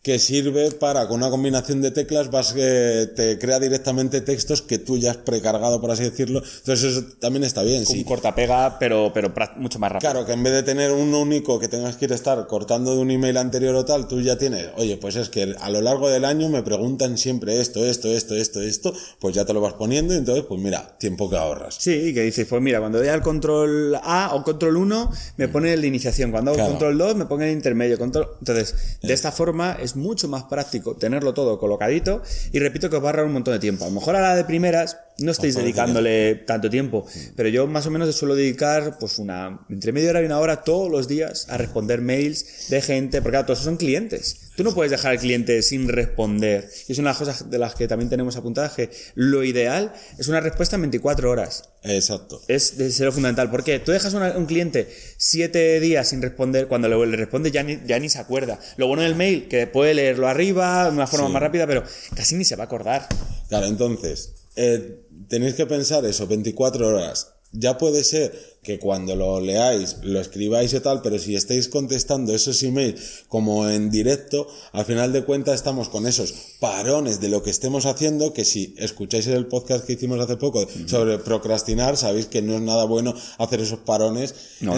que 0.03 0.18
sirve 0.18 0.71
para 0.71 1.07
con 1.07 1.18
una 1.18 1.30
combinación 1.30 1.80
de 1.81 1.92
teclas 1.92 2.31
vas 2.31 2.56
eh, 2.57 3.07
te 3.15 3.38
crea 3.38 3.59
directamente 3.59 4.21
textos 4.21 4.63
que 4.63 4.80
tú 4.80 4.98
ya 4.98 5.12
has 5.12 5.18
precargado, 5.18 5.80
por 5.80 5.92
así 5.92 6.03
decirlo. 6.03 6.42
Entonces 6.59 6.98
eso 6.98 7.03
también 7.19 7.44
está 7.44 7.62
bien, 7.62 7.81
Un 7.81 7.86
sí. 7.86 8.03
cortapega, 8.03 8.80
pero, 8.80 9.12
pero 9.13 9.31
mucho 9.57 9.77
más 9.77 9.92
rápido. 9.92 10.12
Claro, 10.12 10.25
que 10.25 10.33
en 10.33 10.42
vez 10.42 10.53
de 10.53 10.63
tener 10.63 10.92
un 10.92 11.13
único 11.13 11.59
que 11.59 11.68
tengas 11.68 11.98
que 11.98 12.06
ir 12.06 12.13
a 12.13 12.15
estar 12.15 12.48
cortando 12.48 12.95
de 12.95 13.01
un 13.01 13.12
email 13.12 13.38
anterior 13.38 13.75
o 13.75 13.86
tal, 13.86 14.07
tú 14.07 14.19
ya 14.21 14.38
tienes, 14.39 14.69
oye, 14.77 14.98
pues 14.98 15.15
es 15.18 15.30
que 15.30 15.56
a 15.59 15.69
lo 15.69 15.81
largo 15.81 16.09
del 16.09 16.25
año 16.25 16.50
me 16.50 16.63
preguntan 16.63 17.19
siempre 17.19 17.62
esto, 17.62 17.86
esto, 17.86 18.07
esto, 18.12 18.36
esto, 18.36 18.59
esto, 18.62 18.94
pues 19.19 19.36
ya 19.36 19.45
te 19.45 19.53
lo 19.53 19.62
vas 19.62 19.74
poniendo 19.74 20.15
y 20.15 20.18
entonces, 20.18 20.45
pues 20.48 20.59
mira, 20.59 20.98
tiempo 20.98 21.30
que 21.30 21.38
ahorras. 21.38 21.75
Sí, 21.80 21.92
y 22.07 22.13
que 22.15 22.24
dices, 22.24 22.48
pues 22.50 22.59
mira, 22.62 22.80
cuando 22.80 22.98
doy 22.98 23.09
al 23.09 23.21
control 23.21 23.95
A 24.03 24.31
o 24.33 24.44
control 24.44 24.77
1, 24.77 25.12
me 25.38 25.48
pone 25.48 25.74
el 25.74 25.81
de 25.81 25.88
iniciación. 25.88 26.31
Cuando 26.31 26.50
hago 26.51 26.57
Claro. 26.57 26.71
control 26.71 26.98
2, 26.98 27.15
me 27.18 27.25
pone 27.27 27.45
el 27.50 27.53
intermedio. 27.56 28.00
Control... 28.00 28.27
Entonces, 28.39 28.98
de 29.03 29.13
esta 29.13 29.31
forma 29.31 29.77
es 29.80 29.90
mucho 29.95 30.27
más 30.27 30.43
práctico 30.43 30.95
tenerlo 30.95 31.33
todo 31.33 31.57
colocadito 31.59 32.21
y 32.51 32.59
repito 32.59 32.89
que 32.89 32.95
os 32.95 33.03
va 33.03 33.07
a 33.07 33.11
ahorrar 33.11 33.25
un 33.25 33.33
montón 33.33 33.53
de 33.53 33.59
tiempo. 33.59 33.85
A 33.85 33.88
lo 33.88 33.95
mejor 33.95 34.15
a 34.15 34.21
la 34.21 34.35
de 34.35 34.45
primeras 34.45 34.97
no 35.19 35.31
estáis 35.31 35.55
dedicándole 35.55 36.35
tanto 36.35 36.69
tiempo, 36.69 37.05
pero 37.35 37.49
yo 37.49 37.67
más 37.67 37.85
o 37.85 37.91
menos 37.91 38.13
suelo 38.15 38.35
dedicar 38.35 38.97
pues 38.99 39.19
una 39.19 39.65
entre 39.69 39.91
media 39.91 40.11
hora 40.11 40.21
y 40.21 40.25
una 40.25 40.39
hora 40.39 40.63
todos 40.63 40.89
los 40.89 41.07
días 41.07 41.47
a 41.49 41.57
responder 41.57 42.01
mails 42.01 42.69
de 42.69 42.81
gente, 42.81 43.21
porque 43.21 43.33
claro, 43.33 43.45
todos 43.47 43.59
son 43.59 43.77
clientes. 43.77 44.40
Tú 44.56 44.63
no 44.65 44.74
puedes 44.75 44.92
dejar 44.92 45.12
al 45.13 45.19
cliente 45.19 45.62
sin 45.62 45.88
responder. 45.88 46.69
Y 46.88 46.92
es 46.92 47.00
una 47.00 47.09
de 47.09 47.12
las 47.13 47.18
cosas 47.18 47.50
de 47.50 47.57
las 47.57 47.74
que 47.75 47.88
también 47.88 48.09
tenemos 48.09 48.36
apuntadas 48.36 48.74
que 48.74 48.89
lo 49.15 49.44
ideal 49.44 49.94
es 50.18 50.27
una 50.27 50.42
respuesta 50.42 50.75
en 50.75 50.81
24 50.83 51.31
horas. 51.31 51.69
Exacto. 51.83 52.42
Es 52.48 52.77
de 52.77 52.92
ser 52.92 53.06
lo 53.07 53.12
fundamental. 53.13 53.50
porque 53.50 53.80
Tú 53.80 53.92
dejas 53.92 54.13
a 54.13 54.38
un 54.38 54.45
cliente 54.45 54.94
siete 55.18 55.80
días 55.80 56.09
sin 56.09 56.21
responder, 56.21 56.68
cuando 56.68 56.89
le, 56.89 57.07
le 57.07 57.18
responde 57.18 57.50
ya 57.51 57.63
ni, 57.63 57.80
ya 57.88 57.98
ni 57.98 58.09
se 58.09 58.19
acuerda. 58.19 58.59
Lo 58.77 58.88
bueno 58.88 59.03
del 59.03 59.15
mail, 59.15 59.48
que 59.48 59.68
puede 59.68 59.94
leerlo 59.94 60.27
arriba 60.27 60.86
de 60.86 60.92
una 60.92 61.07
forma 61.07 61.27
Sí. 61.27 61.33
más 61.33 61.42
rápida, 61.42 61.65
pero 61.65 61.83
casi 62.15 62.36
ni 62.36 62.44
se 62.45 62.56
va 62.57 62.63
a 62.63 62.65
acordar. 62.65 63.07
Claro, 63.48 63.68
entonces, 63.68 64.33
eh, 64.57 65.00
tenéis 65.30 65.56
que 65.56 65.65
pensar 65.65 66.06
eso, 66.06 66.27
24 66.27 66.88
horas. 66.88 67.33
Ya 67.53 67.77
puede 67.77 68.03
ser 68.03 68.51
que 68.63 68.77
cuando 68.80 69.15
lo 69.15 69.42
leáis, 69.42 69.98
lo 70.03 70.20
escribáis 70.20 70.74
y 70.74 70.79
tal, 70.79 71.01
pero 71.01 71.17
si 71.17 71.36
estáis 71.36 71.67
contestando 71.67 72.34
esos 72.34 72.62
emails 72.62 73.24
como 73.27 73.67
en 73.67 73.89
directo, 73.89 74.48
al 74.72 74.86
final 74.86 75.12
de 75.12 75.24
cuentas 75.24 75.55
estamos 75.55 75.89
con 75.89 76.05
esos 76.05 76.34
parones 76.60 77.20
de 77.20 77.29
lo 77.29 77.41
que 77.41 77.50
estemos 77.50 77.86
haciendo, 77.86 78.34
que 78.34 78.46
si 78.46 78.75
escucháis 78.77 79.27
el 79.27 79.48
podcast 79.48 79.86
que 79.86 79.93
hicimos 79.93 80.20
hace 80.20 80.38
poco 80.38 80.67
sobre 80.86 81.17
procrastinar, 81.17 81.98
sabéis 81.98 82.27
que 82.27 82.41
no 82.41 82.55
es 82.55 82.62
nada 82.62 82.86
bueno 82.86 83.15
hacer 83.39 83.62
esos 83.62 83.79
parones. 83.79 84.36
No, 84.62 84.74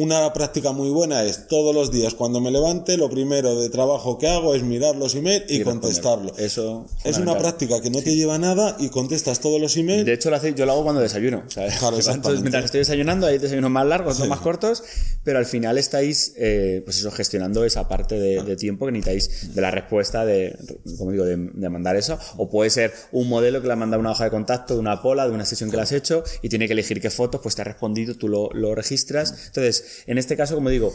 Una 0.00 0.32
práctica 0.32 0.70
muy 0.70 0.90
buena 0.90 1.24
es 1.24 1.48
todos 1.48 1.74
los 1.74 1.90
días 1.90 2.14
cuando 2.14 2.40
me 2.40 2.52
levante, 2.52 2.96
lo 2.96 3.10
primero 3.10 3.58
de 3.60 3.68
trabajo 3.68 4.16
que 4.16 4.28
hago 4.28 4.54
es 4.54 4.62
mirar 4.62 4.94
los 4.94 5.16
emails 5.16 5.46
y, 5.48 5.62
contestarlo. 5.62 6.32
Eso, 6.38 6.86
Es 7.02 7.18
una 7.18 7.36
práctica 7.36 7.80
que 7.80 7.90
no 7.90 8.00
te 8.00 8.14
lleva 8.14 8.38
nada 8.38 8.76
y 8.78 8.90
contestas 8.90 9.40
todos 9.40 9.60
los 9.60 9.76
emails. 9.76 10.06
De 10.06 10.12
hecho, 10.12 10.30
lo 10.30 10.36
hace- 10.36 10.54
yo 10.54 10.66
lo 10.66 10.72
hago 10.72 10.84
cuando 10.84 11.00
desayuno. 11.00 11.42
Claro, 11.52 11.98
entonces, 12.14 12.42
mientras 12.42 12.66
estoy 12.66 12.78
desayunando, 12.78 13.26
hay 13.26 13.38
desayunos 13.38 13.72
más 13.72 13.86
largos, 13.86 14.14
otros 14.14 14.28
más 14.28 14.38
cortos, 14.38 14.84
pero 15.24 15.40
al 15.40 15.46
final 15.46 15.78
estáis, 15.78 16.32
eh, 16.36 16.80
pues 16.84 16.98
eso, 16.98 17.10
gestionando 17.10 17.64
esa 17.64 17.88
parte 17.88 18.20
de, 18.20 18.44
de 18.44 18.54
tiempo 18.54 18.86
que 18.86 18.92
necesitáis 18.92 19.52
de 19.52 19.60
la 19.60 19.72
respuesta, 19.72 20.24
de, 20.24 20.56
como 20.96 21.10
digo, 21.10 21.24
de, 21.24 21.36
de 21.36 21.68
mandar 21.70 21.96
eso. 21.96 22.20
O 22.36 22.48
puede 22.48 22.70
ser 22.70 22.92
un 23.10 23.28
modelo 23.28 23.60
que 23.60 23.66
le 23.66 23.72
ha 23.72 23.76
mandado 23.76 23.98
una 24.00 24.12
hoja 24.12 24.22
de 24.22 24.30
contacto 24.30 24.74
de 24.74 24.80
una 24.80 25.02
pola, 25.02 25.26
de 25.26 25.32
una 25.34 25.44
sesión 25.44 25.70
que 25.72 25.76
le 25.76 25.82
has 25.82 25.90
hecho, 25.90 26.22
y 26.40 26.48
tiene 26.48 26.68
que 26.68 26.74
elegir 26.74 27.00
qué 27.00 27.10
fotos, 27.10 27.40
pues 27.42 27.56
te 27.56 27.62
ha 27.62 27.64
respondido, 27.64 28.14
tú 28.14 28.28
lo, 28.28 28.48
lo 28.52 28.76
registras. 28.76 29.34
Entonces, 29.48 29.86
en 30.06 30.18
este 30.18 30.36
caso, 30.36 30.54
como 30.54 30.70
digo, 30.70 30.94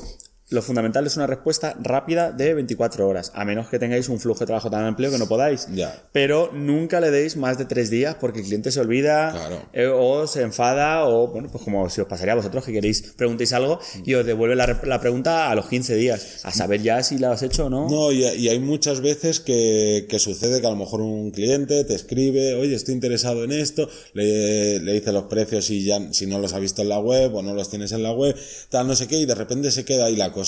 lo 0.49 0.61
fundamental 0.61 1.07
es 1.07 1.15
una 1.15 1.25
respuesta 1.25 1.75
rápida 1.81 2.31
de 2.31 2.53
24 2.53 3.07
horas, 3.07 3.31
a 3.33 3.43
menos 3.45 3.69
que 3.69 3.79
tengáis 3.79 4.07
un 4.09 4.19
flujo 4.19 4.41
de 4.41 4.45
trabajo 4.45 4.69
tan 4.69 4.85
amplio 4.85 5.09
que 5.09 5.17
no 5.17 5.27
podáis. 5.27 5.67
Ya. 5.73 6.03
Pero 6.11 6.51
nunca 6.53 6.99
le 6.99 7.09
deis 7.11 7.37
más 7.37 7.57
de 7.57 7.65
tres 7.65 7.89
días 7.89 8.15
porque 8.19 8.39
el 8.39 8.45
cliente 8.45 8.71
se 8.71 8.79
olvida 8.81 9.31
Claro. 9.31 9.61
eh, 9.73 9.87
o 9.87 10.27
se 10.27 10.41
enfada 10.43 11.05
o, 11.07 11.27
bueno, 11.29 11.49
pues 11.51 11.63
como 11.63 11.89
si 11.89 12.01
os 12.01 12.07
pasaría 12.07 12.33
a 12.33 12.35
vosotros 12.35 12.63
que 12.65 12.71
queréis, 12.73 13.13
preguntéis 13.17 13.51
algo 13.53 13.79
y 14.05 14.13
os 14.13 14.25
devuelve 14.25 14.55
la, 14.55 14.65
re- 14.67 14.87
la 14.87 14.99
pregunta 14.99 15.49
a 15.49 15.55
los 15.55 15.65
15 15.67 15.95
días, 15.95 16.41
a 16.45 16.51
saber 16.51 16.81
ya 16.83 17.01
si 17.01 17.17
la 17.17 17.31
has 17.31 17.41
hecho 17.41 17.65
o 17.65 17.69
no. 17.71 17.89
No, 17.89 18.11
y, 18.11 18.23
y 18.23 18.49
hay 18.49 18.59
muchas 18.59 19.01
veces 19.01 19.39
que, 19.39 20.05
que 20.07 20.19
sucede 20.19 20.61
que 20.61 20.67
a 20.67 20.71
lo 20.71 20.75
mejor 20.75 21.01
un 21.01 21.31
cliente 21.31 21.83
te 21.83 21.95
escribe, 21.95 22.53
oye, 22.55 22.75
estoy 22.75 22.93
interesado 22.93 23.43
en 23.43 23.53
esto, 23.53 23.89
le, 24.13 24.79
le 24.81 24.93
dice 24.93 25.11
los 25.13 25.23
precios 25.23 25.69
y 25.71 25.83
ya, 25.83 25.99
si 26.13 26.27
no 26.27 26.37
los 26.37 26.53
ha 26.53 26.59
visto 26.59 26.81
en 26.83 26.89
la 26.89 26.99
web 26.99 27.33
o 27.33 27.41
no 27.41 27.55
los 27.55 27.69
tienes 27.71 27.91
en 27.93 28.03
la 28.03 28.11
web, 28.11 28.35
tal, 28.69 28.87
no 28.87 28.95
sé 28.95 29.07
qué, 29.07 29.17
y 29.17 29.25
de 29.25 29.35
repente 29.35 29.71
se 29.71 29.83
queda 29.85 30.05
ahí 30.05 30.15
la 30.15 30.31
cosa. 30.31 30.42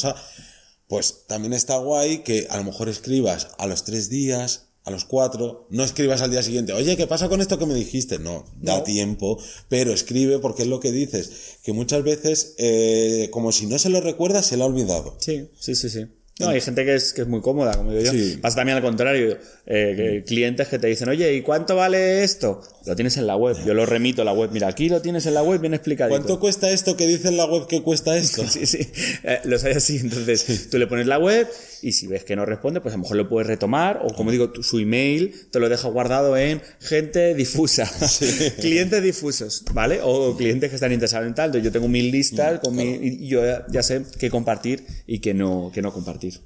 Pues 0.88 1.26
también 1.28 1.54
está 1.54 1.78
guay 1.78 2.20
que 2.20 2.48
a 2.50 2.58
lo 2.58 2.64
mejor 2.66 2.90
escribas 2.90 3.48
a 3.58 3.66
los 3.68 3.84
tres 3.86 4.10
días, 4.10 4.68
a 4.84 4.92
los 4.92 5.06
cuatro, 5.06 5.68
no 5.72 5.84
escribas 5.84 6.22
al 6.22 6.30
día 6.30 6.44
siguiente, 6.44 6.74
oye, 6.74 6.96
¿qué 6.96 7.08
pasa 7.08 7.28
con 7.28 7.42
esto 7.42 7.58
que 7.58 7.66
me 7.66 7.74
dijiste? 7.74 8.20
No, 8.20 8.46
da 8.62 8.78
No. 8.78 8.84
tiempo, 8.84 9.40
pero 9.68 9.92
escribe 9.92 10.38
porque 10.38 10.62
es 10.62 10.68
lo 10.68 10.80
que 10.80 10.92
dices, 10.92 11.58
que 11.64 11.74
muchas 11.74 12.04
veces, 12.04 12.54
eh, 12.60 13.30
como 13.32 13.52
si 13.52 13.66
no 13.66 13.80
se 13.80 13.90
lo 13.90 14.00
recuerda, 14.00 14.44
se 14.44 14.58
lo 14.58 14.64
ha 14.64 14.68
olvidado. 14.68 15.18
Sí, 15.20 15.50
sí, 15.60 15.74
sí, 15.74 15.90
sí. 15.90 16.06
No, 16.38 16.50
hay 16.50 16.60
gente 16.60 16.84
que 16.84 16.96
es, 16.96 17.14
que 17.14 17.22
es 17.22 17.28
muy 17.30 17.40
cómoda, 17.40 17.78
como 17.78 17.92
digo 17.92 18.04
yo. 18.04 18.12
Sí. 18.12 18.38
Pasa 18.42 18.58
también 18.58 18.76
al 18.76 18.84
contrario. 18.84 19.38
eh, 19.68 19.94
que 19.96 20.24
clientes 20.28 20.68
que 20.68 20.78
te 20.80 20.88
dicen, 20.88 21.08
oye, 21.08 21.34
¿y 21.34 21.42
cuánto 21.42 21.78
vale 21.78 22.26
esto? 22.26 22.62
Lo 22.86 22.94
tienes 22.96 23.16
en 23.16 23.26
la 23.26 23.38
web. 23.38 23.56
Yo 23.66 23.74
lo 23.74 23.86
remito 23.86 24.22
a 24.22 24.26
la 24.26 24.34
web. 24.34 24.50
Mira, 24.52 24.68
aquí 24.68 24.90
lo 24.90 25.02
tienes 25.02 25.26
en 25.28 25.34
la 25.34 25.44
web 25.44 25.62
bien 25.62 25.74
explicadito. 25.74 26.14
¿Cuánto 26.18 26.40
cuesta 26.42 26.70
esto 26.70 26.98
que 26.98 27.08
dice 27.08 27.30
en 27.30 27.38
la 27.38 27.46
web 27.46 27.68
que 27.68 27.82
cuesta 27.82 28.18
esto? 28.18 28.44
Sí, 28.50 28.66
sí. 28.66 28.86
Eh, 29.24 29.40
los 29.46 29.64
hay 29.64 29.74
así. 29.74 29.98
Entonces, 29.98 30.70
tú 30.70 30.78
le 30.78 30.88
pones 30.88 31.08
la 31.08 31.20
web 31.20 31.48
y 31.82 31.92
si 31.94 32.08
ves 32.08 32.24
que 32.24 32.36
no 32.36 32.46
responde, 32.46 32.82
pues 32.82 32.94
a 32.94 32.98
lo 32.98 33.04
mejor 33.04 33.18
lo 33.18 33.28
puedes 33.30 33.48
retomar. 33.48 34.02
O 34.04 34.14
como 34.14 34.32
digo, 34.32 34.50
tu- 34.52 34.64
su 34.64 34.80
email 34.80 35.34
te 35.52 35.60
lo 35.60 35.70
deja 35.70 35.88
guardado 35.90 36.36
en 36.38 36.62
gente 36.80 37.34
difusa. 37.36 37.90
clientes 38.60 39.02
difusos, 39.04 39.64
¿vale? 39.74 40.00
O 40.04 40.36
clientes 40.38 40.70
que 40.70 40.76
están 40.76 40.92
interesados 40.92 41.28
en 41.28 41.36
tal. 41.36 41.62
Yo 41.62 41.72
tengo 41.72 41.88
mil 41.88 42.12
listas 42.12 42.60
con 42.60 42.76
mi, 42.76 42.84
y 43.02 43.28
yo 43.28 43.46
ya, 43.46 43.66
ya 43.70 43.84
sé 43.84 44.04
qué 44.20 44.30
compartir 44.30 44.86
y 45.08 45.20
qué 45.20 45.34
no, 45.34 45.72
qué 45.74 45.82
no 45.82 45.94
compartir. 45.94 46.42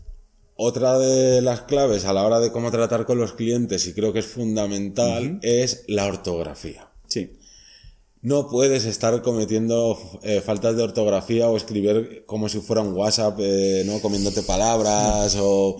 Otra 0.61 0.99
de 0.99 1.41
las 1.41 1.61
claves 1.61 2.03
a 2.03 2.11
la 2.11 2.23
hora 2.23 2.39
de 2.41 2.51
cómo 2.51 2.69
tratar 2.69 3.05
con 3.05 3.17
los 3.17 3.31
clientes, 3.33 3.87
y 3.87 3.93
creo 3.93 4.11
que 4.11 4.19
es 4.19 4.25
fundamental, 4.25 5.39
es 5.41 5.85
la 5.87 6.05
ortografía. 6.05 6.89
Sí. 7.07 7.31
No 8.21 8.49
puedes 8.49 8.83
estar 8.85 9.21
cometiendo 9.21 9.97
eh, 10.23 10.41
faltas 10.41 10.75
de 10.75 10.83
ortografía 10.83 11.47
o 11.47 11.55
escribir 11.55 12.23
como 12.25 12.49
si 12.49 12.59
fuera 12.59 12.81
un 12.81 12.93
WhatsApp, 12.93 13.37
eh, 13.39 13.83
¿no? 13.85 14.01
Comiéndote 14.01 14.43
palabras 14.43 15.37
o 15.39 15.77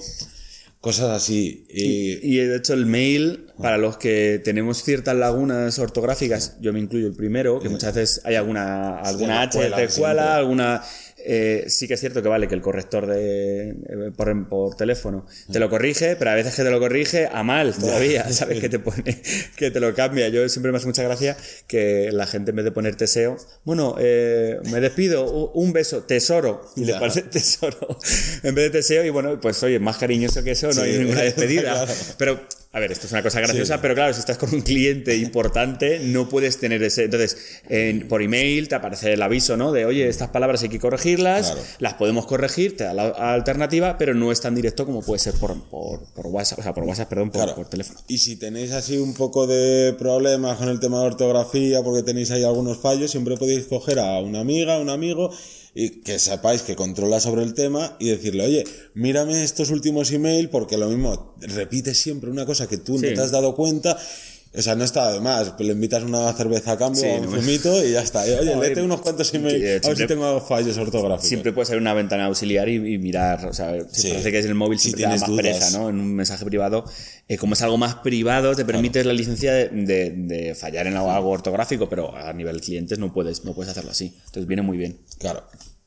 cosas 0.79 1.09
así. 1.09 1.65
Y, 1.69 2.35
Y 2.35 2.37
de 2.37 2.55
hecho 2.55 2.73
el 2.73 2.85
mail, 2.85 3.47
para 3.61 3.77
los 3.77 3.97
que 3.97 4.39
tenemos 4.41 4.83
ciertas 4.83 5.15
lagunas 5.15 5.77
ortográficas, 5.79 6.55
yo 6.61 6.71
me 6.71 6.79
incluyo 6.79 7.07
el 7.07 7.13
primero, 7.13 7.59
que 7.59 7.67
muchas 7.67 7.93
veces 7.93 8.21
hay 8.23 8.35
alguna, 8.35 8.99
alguna 8.99 9.41
H 9.41 9.59
de 9.59 9.87
cuela, 9.89 10.37
alguna... 10.37 10.81
eh, 11.25 11.65
sí 11.67 11.87
que 11.87 11.93
es 11.95 11.99
cierto 11.99 12.21
que 12.21 12.29
vale 12.29 12.47
que 12.47 12.55
el 12.55 12.61
corrector 12.61 13.07
de, 13.07 13.69
eh, 13.69 13.75
por, 14.15 14.47
por 14.49 14.75
teléfono 14.75 15.25
te 15.51 15.59
lo 15.59 15.69
corrige, 15.69 16.15
pero 16.15 16.31
a 16.31 16.35
veces 16.35 16.55
que 16.55 16.63
te 16.63 16.71
lo 16.71 16.79
corrige 16.79 17.27
a 17.31 17.43
mal 17.43 17.73
todavía, 17.75 18.31
¿sabes? 18.31 18.59
Que 18.59 18.69
te 18.69 18.79
pone, 18.79 19.21
que 19.55 19.71
te 19.71 19.79
lo 19.79 19.93
cambia. 19.93 20.29
Yo 20.29 20.47
siempre 20.49 20.71
me 20.71 20.77
hace 20.77 20.87
mucha 20.87 21.03
gracia 21.03 21.35
que 21.67 22.09
la 22.11 22.27
gente 22.27 22.51
en 22.51 22.55
vez 22.57 22.65
de 22.65 22.71
poner 22.71 22.95
teseo, 22.95 23.37
bueno, 23.63 23.95
eh, 23.99 24.57
me 24.71 24.79
despido, 24.81 25.49
un 25.51 25.73
beso, 25.73 26.03
tesoro, 26.03 26.61
y 26.75 26.85
le 26.85 26.93
parece 26.95 27.21
tesoro 27.23 27.97
en 28.43 28.55
vez 28.55 28.65
de 28.65 28.69
teseo, 28.79 29.05
y 29.05 29.09
bueno, 29.09 29.39
pues 29.41 29.61
oye, 29.63 29.79
más 29.79 29.97
cariñoso 29.97 30.43
que 30.43 30.51
eso, 30.51 30.67
no 30.67 30.73
Sí. 30.73 30.81
hay 30.81 30.97
ninguna 30.99 31.21
despedida. 31.23 31.73
Claro. 31.73 31.91
Pero, 32.17 32.39
a 32.71 32.79
ver, 32.79 32.91
esto 32.91 33.07
es 33.07 33.11
una 33.13 33.23
cosa 33.23 33.39
graciosa, 33.41 33.75
Sí. 33.75 33.79
pero 33.81 33.95
claro, 33.95 34.13
si 34.13 34.19
estás 34.19 34.37
con 34.37 34.53
un 34.53 34.61
cliente 34.61 35.15
importante, 35.17 35.99
no 36.03 36.29
puedes 36.29 36.59
tener 36.59 36.83
ese. 36.83 37.05
Entonces, 37.05 37.35
en- 37.67 38.07
por 38.07 38.21
email 38.21 38.67
te 38.67 38.75
aparece 38.75 39.13
el 39.13 39.21
aviso, 39.23 39.57
¿no? 39.57 39.71
De, 39.71 39.85
oye, 39.85 40.07
estas 40.07 40.29
palabras 40.29 40.61
hay 40.61 40.69
que 40.69 40.77
corregirlas, 40.79 41.47
Claro. 41.51 41.61
las 41.79 41.93
podemos 41.95 42.27
corregir, 42.27 42.77
te 42.77 42.83
da 42.83 42.93
la 42.93 43.07
alternativa, 43.33 43.97
pero 43.97 44.13
no 44.13 44.31
es 44.31 44.39
tan 44.41 44.53
directo 44.53 44.85
como 44.85 45.01
puede 45.01 45.19
ser 45.19 45.33
por, 45.35 45.59
por, 45.63 46.03
por 46.13 46.27
WhatsApp, 46.27 46.59
o 46.59 46.61
sea, 46.63 46.73
por 46.73 46.83
WhatsApp, 46.83 47.09
perdón, 47.09 47.31
por, 47.31 47.41
Claro. 47.41 47.55
por 47.55 47.67
teléfono. 47.69 47.99
Y 48.07 48.19
si 48.19 48.35
tenéis 48.35 48.71
así 48.71 48.97
un 48.97 49.15
poco 49.15 49.47
de 49.47 49.93
problemas 49.97 50.57
con 50.57 50.69
el 50.69 50.79
tema 50.79 50.99
de 51.01 51.07
ortografía, 51.07 51.81
porque 51.81 52.03
tenéis 52.03 52.29
ahí 52.31 52.43
algunos 52.43 52.77
fallos, 52.77 53.09
siempre 53.09 53.35
podéis 53.35 53.65
coger 53.65 53.97
a 53.99 54.19
una 54.19 54.41
amiga, 54.41 54.77
un 54.79 54.89
amigo, 54.89 55.31
y 55.75 56.01
que 56.01 56.19
sepáis 56.19 56.61
que 56.63 56.75
controla 56.75 57.19
sobre 57.19 57.43
el 57.43 57.53
tema 57.53 57.95
y 57.99 58.09
decirle, 58.09 58.45
oye, 58.45 58.63
mírame 58.95 59.43
estos 59.43 59.69
últimos 59.69 60.11
emails, 60.11 60.49
porque 60.49 60.77
lo 60.77 60.89
mismo, 60.89 61.35
repites 61.39 61.97
siempre 61.97 62.29
una 62.29 62.45
cosa 62.45 62.67
que 62.67 62.77
tú 62.77 62.97
Sí. 62.97 63.05
no 63.07 63.13
te 63.13 63.21
has 63.21 63.31
dado 63.31 63.55
cuenta. 63.55 63.97
O 64.57 64.61
sea, 64.63 64.73
no 64.75 64.83
está 64.83 65.11
de 65.13 65.19
más, 65.19 65.53
le 65.59 65.73
invitas 65.73 66.01
una 66.03 66.33
cerveza 66.33 66.71
a 66.71 66.77
cambio 66.77 67.01
Sí, 67.03 67.07
un 67.07 67.29
no. 67.31 67.39
zumito 67.39 67.85
y 67.85 67.91
ya 67.91 68.01
está. 68.01 68.27
Y, 68.27 68.31
Oye, 68.31 68.55
léete 68.55 68.81
y- 68.81 68.83
unos 68.83 69.01
cuantos 69.01 69.29
que, 69.29 69.37
emails, 69.37 69.85
a 69.85 69.89
ver 69.89 69.97
si 69.97 70.07
tengo 70.07 70.41
fallos 70.41 70.75
ortográficos. 70.77 71.27
Siempre 71.29 71.53
puede 71.53 71.67
ser 71.67 71.77
una 71.77 71.93
ventana 71.93 72.25
auxiliar 72.25 72.67
y, 72.67 72.75
y 72.95 72.97
mirar, 72.97 73.45
o 73.45 73.53
sea, 73.53 73.75
si 73.91 74.01
Sí. 74.01 74.07
parece 74.09 74.31
que 74.31 74.39
es 74.39 74.45
el 74.45 74.55
móvil 74.55 74.79
Si 74.79 74.85
siempre 74.89 75.03
te 75.03 75.03
da 75.03 75.09
tienes 75.11 75.21
más 75.21 75.29
dudas. 75.29 75.43
pereza, 75.59 75.77
¿no? 75.79 75.89
En 75.89 75.99
un 75.99 76.15
mensaje 76.15 76.43
privado, 76.45 76.83
eh, 77.27 77.37
como 77.37 77.53
es 77.53 77.61
algo 77.61 77.77
más 77.77 77.95
privado, 77.97 78.55
te 78.55 78.65
permites 78.65 79.05
la 79.05 79.13
licencia 79.13 79.53
de, 79.53 79.69
de- 79.69 80.09
de 80.15 80.55
fallar 80.55 80.87
en 80.87 80.95
algo, 80.97 81.11
algo 81.11 81.29
ortográfico, 81.29 81.87
pero 81.87 82.15
a 82.17 82.33
nivel 82.33 82.59
clientes 82.59 82.97
no 82.97 83.13
puedes, 83.13 83.45
no 83.45 83.53
puedes 83.53 83.69
hacerlo 83.69 83.91
así. 83.91 84.15
Entonces 84.25 84.47
viene 84.47 84.63
muy 84.63 84.77
bien. 84.77 84.99
Claro. 85.19 85.43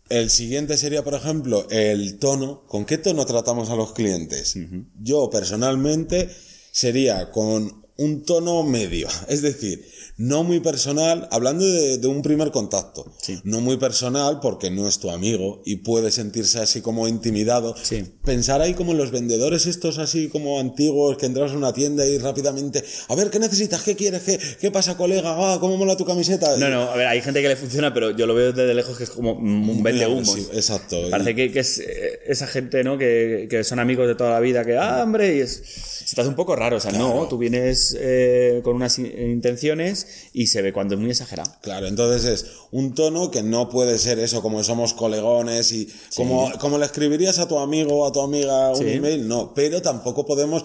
El 0.08 0.30
siguiente 0.30 0.76
sería, 0.76 1.02
por 1.02 1.14
ejemplo, 1.14 1.66
el 1.70 2.18
tono. 2.18 2.64
¿Con 2.68 2.84
qué 2.84 2.98
tono 2.98 3.24
tratamos 3.26 3.70
a 3.70 3.74
los 3.76 3.92
clientes? 3.92 4.54
Yo 5.00 5.30
personalmente 5.30 6.28
sería 6.70 7.30
con 7.30 7.81
un 8.02 8.24
tono 8.24 8.62
medio, 8.62 9.08
es 9.28 9.42
decir, 9.42 9.84
no 10.18 10.44
muy 10.44 10.60
personal, 10.60 11.26
hablando 11.30 11.64
de, 11.64 11.98
de 11.98 12.06
un 12.06 12.22
primer 12.22 12.50
contacto. 12.50 13.12
Sí. 13.20 13.40
No 13.44 13.60
muy 13.60 13.76
personal 13.78 14.40
porque 14.40 14.70
no 14.70 14.86
es 14.86 14.98
tu 14.98 15.10
amigo 15.10 15.62
y 15.64 15.76
puede 15.76 16.10
sentirse 16.10 16.58
así 16.60 16.80
como 16.80 17.08
intimidado. 17.08 17.74
Sí. 17.82 18.04
Pensar 18.24 18.60
ahí 18.60 18.74
como 18.74 18.92
en 18.92 18.98
los 18.98 19.10
vendedores 19.10 19.66
estos 19.66 19.98
así 19.98 20.28
como 20.28 20.60
antiguos 20.60 21.16
que 21.16 21.26
entras 21.26 21.52
a 21.52 21.56
una 21.56 21.72
tienda 21.72 22.06
y 22.06 22.18
rápidamente, 22.18 22.84
a 23.08 23.14
ver, 23.14 23.30
¿qué 23.30 23.38
necesitas? 23.38 23.82
¿Qué 23.82 23.96
quieres? 23.96 24.22
¿Qué, 24.22 24.38
qué 24.60 24.70
pasa, 24.70 24.96
colega? 24.96 25.34
Ah, 25.54 25.56
¿Cómo 25.58 25.76
mola 25.76 25.96
tu 25.96 26.04
camiseta? 26.04 26.56
No, 26.58 26.68
no, 26.68 26.82
a 26.90 26.96
ver, 26.96 27.06
hay 27.06 27.20
gente 27.22 27.40
que 27.42 27.48
le 27.48 27.56
funciona, 27.56 27.92
pero 27.94 28.10
yo 28.10 28.26
lo 28.26 28.34
veo 28.34 28.52
desde 28.52 28.74
lejos 28.74 28.96
que 28.98 29.04
es 29.04 29.10
como 29.10 29.32
un 29.32 29.82
vende 29.82 30.06
humos. 30.06 30.30
Sí, 30.32 30.46
exacto. 30.52 30.98
Parece 31.10 31.30
Y- 31.30 31.34
que, 31.34 31.52
que 31.52 31.60
es 31.60 31.78
eh, 31.78 32.20
esa 32.26 32.46
gente, 32.46 32.84
¿no? 32.84 32.98
Que, 32.98 33.46
que 33.50 33.64
son 33.64 33.78
amigos 33.80 34.06
de 34.06 34.14
toda 34.14 34.30
la 34.30 34.40
vida, 34.40 34.64
que, 34.64 34.76
ah, 34.76 35.00
hombre, 35.02 35.36
y 35.36 35.40
es. 35.40 35.62
Hace 36.02 36.28
un 36.28 36.34
poco 36.34 36.54
raro, 36.54 36.76
o 36.76 36.80
sea, 36.80 36.92
no, 36.92 37.26
tú 37.28 37.38
vienes 37.38 37.91
eh, 37.98 38.60
con 38.64 38.76
unas 38.76 38.98
in- 38.98 39.06
intenciones 39.30 40.06
y 40.32 40.46
se 40.48 40.62
ve 40.62 40.72
cuando 40.72 40.94
es 40.94 41.00
muy 41.00 41.10
exagerado. 41.10 41.52
Claro, 41.62 41.86
entonces 41.86 42.24
es 42.24 42.46
un 42.70 42.94
tono 42.94 43.30
que 43.30 43.42
no 43.42 43.68
puede 43.68 43.98
ser 43.98 44.18
eso, 44.18 44.42
como 44.42 44.62
somos 44.64 44.94
colegones 44.94 45.72
y 45.72 45.88
como, 46.16 46.50
como 46.58 46.78
le 46.78 46.86
escribirías 46.86 47.38
a 47.38 47.48
tu 47.48 47.58
amigo 47.58 47.96
o 48.00 48.06
a 48.06 48.12
tu 48.12 48.20
amiga 48.20 48.70
un 48.70 48.76
Sí. 48.78 48.88
email, 48.90 49.26
no, 49.28 49.52
pero 49.54 49.82
tampoco 49.82 50.24
podemos 50.26 50.64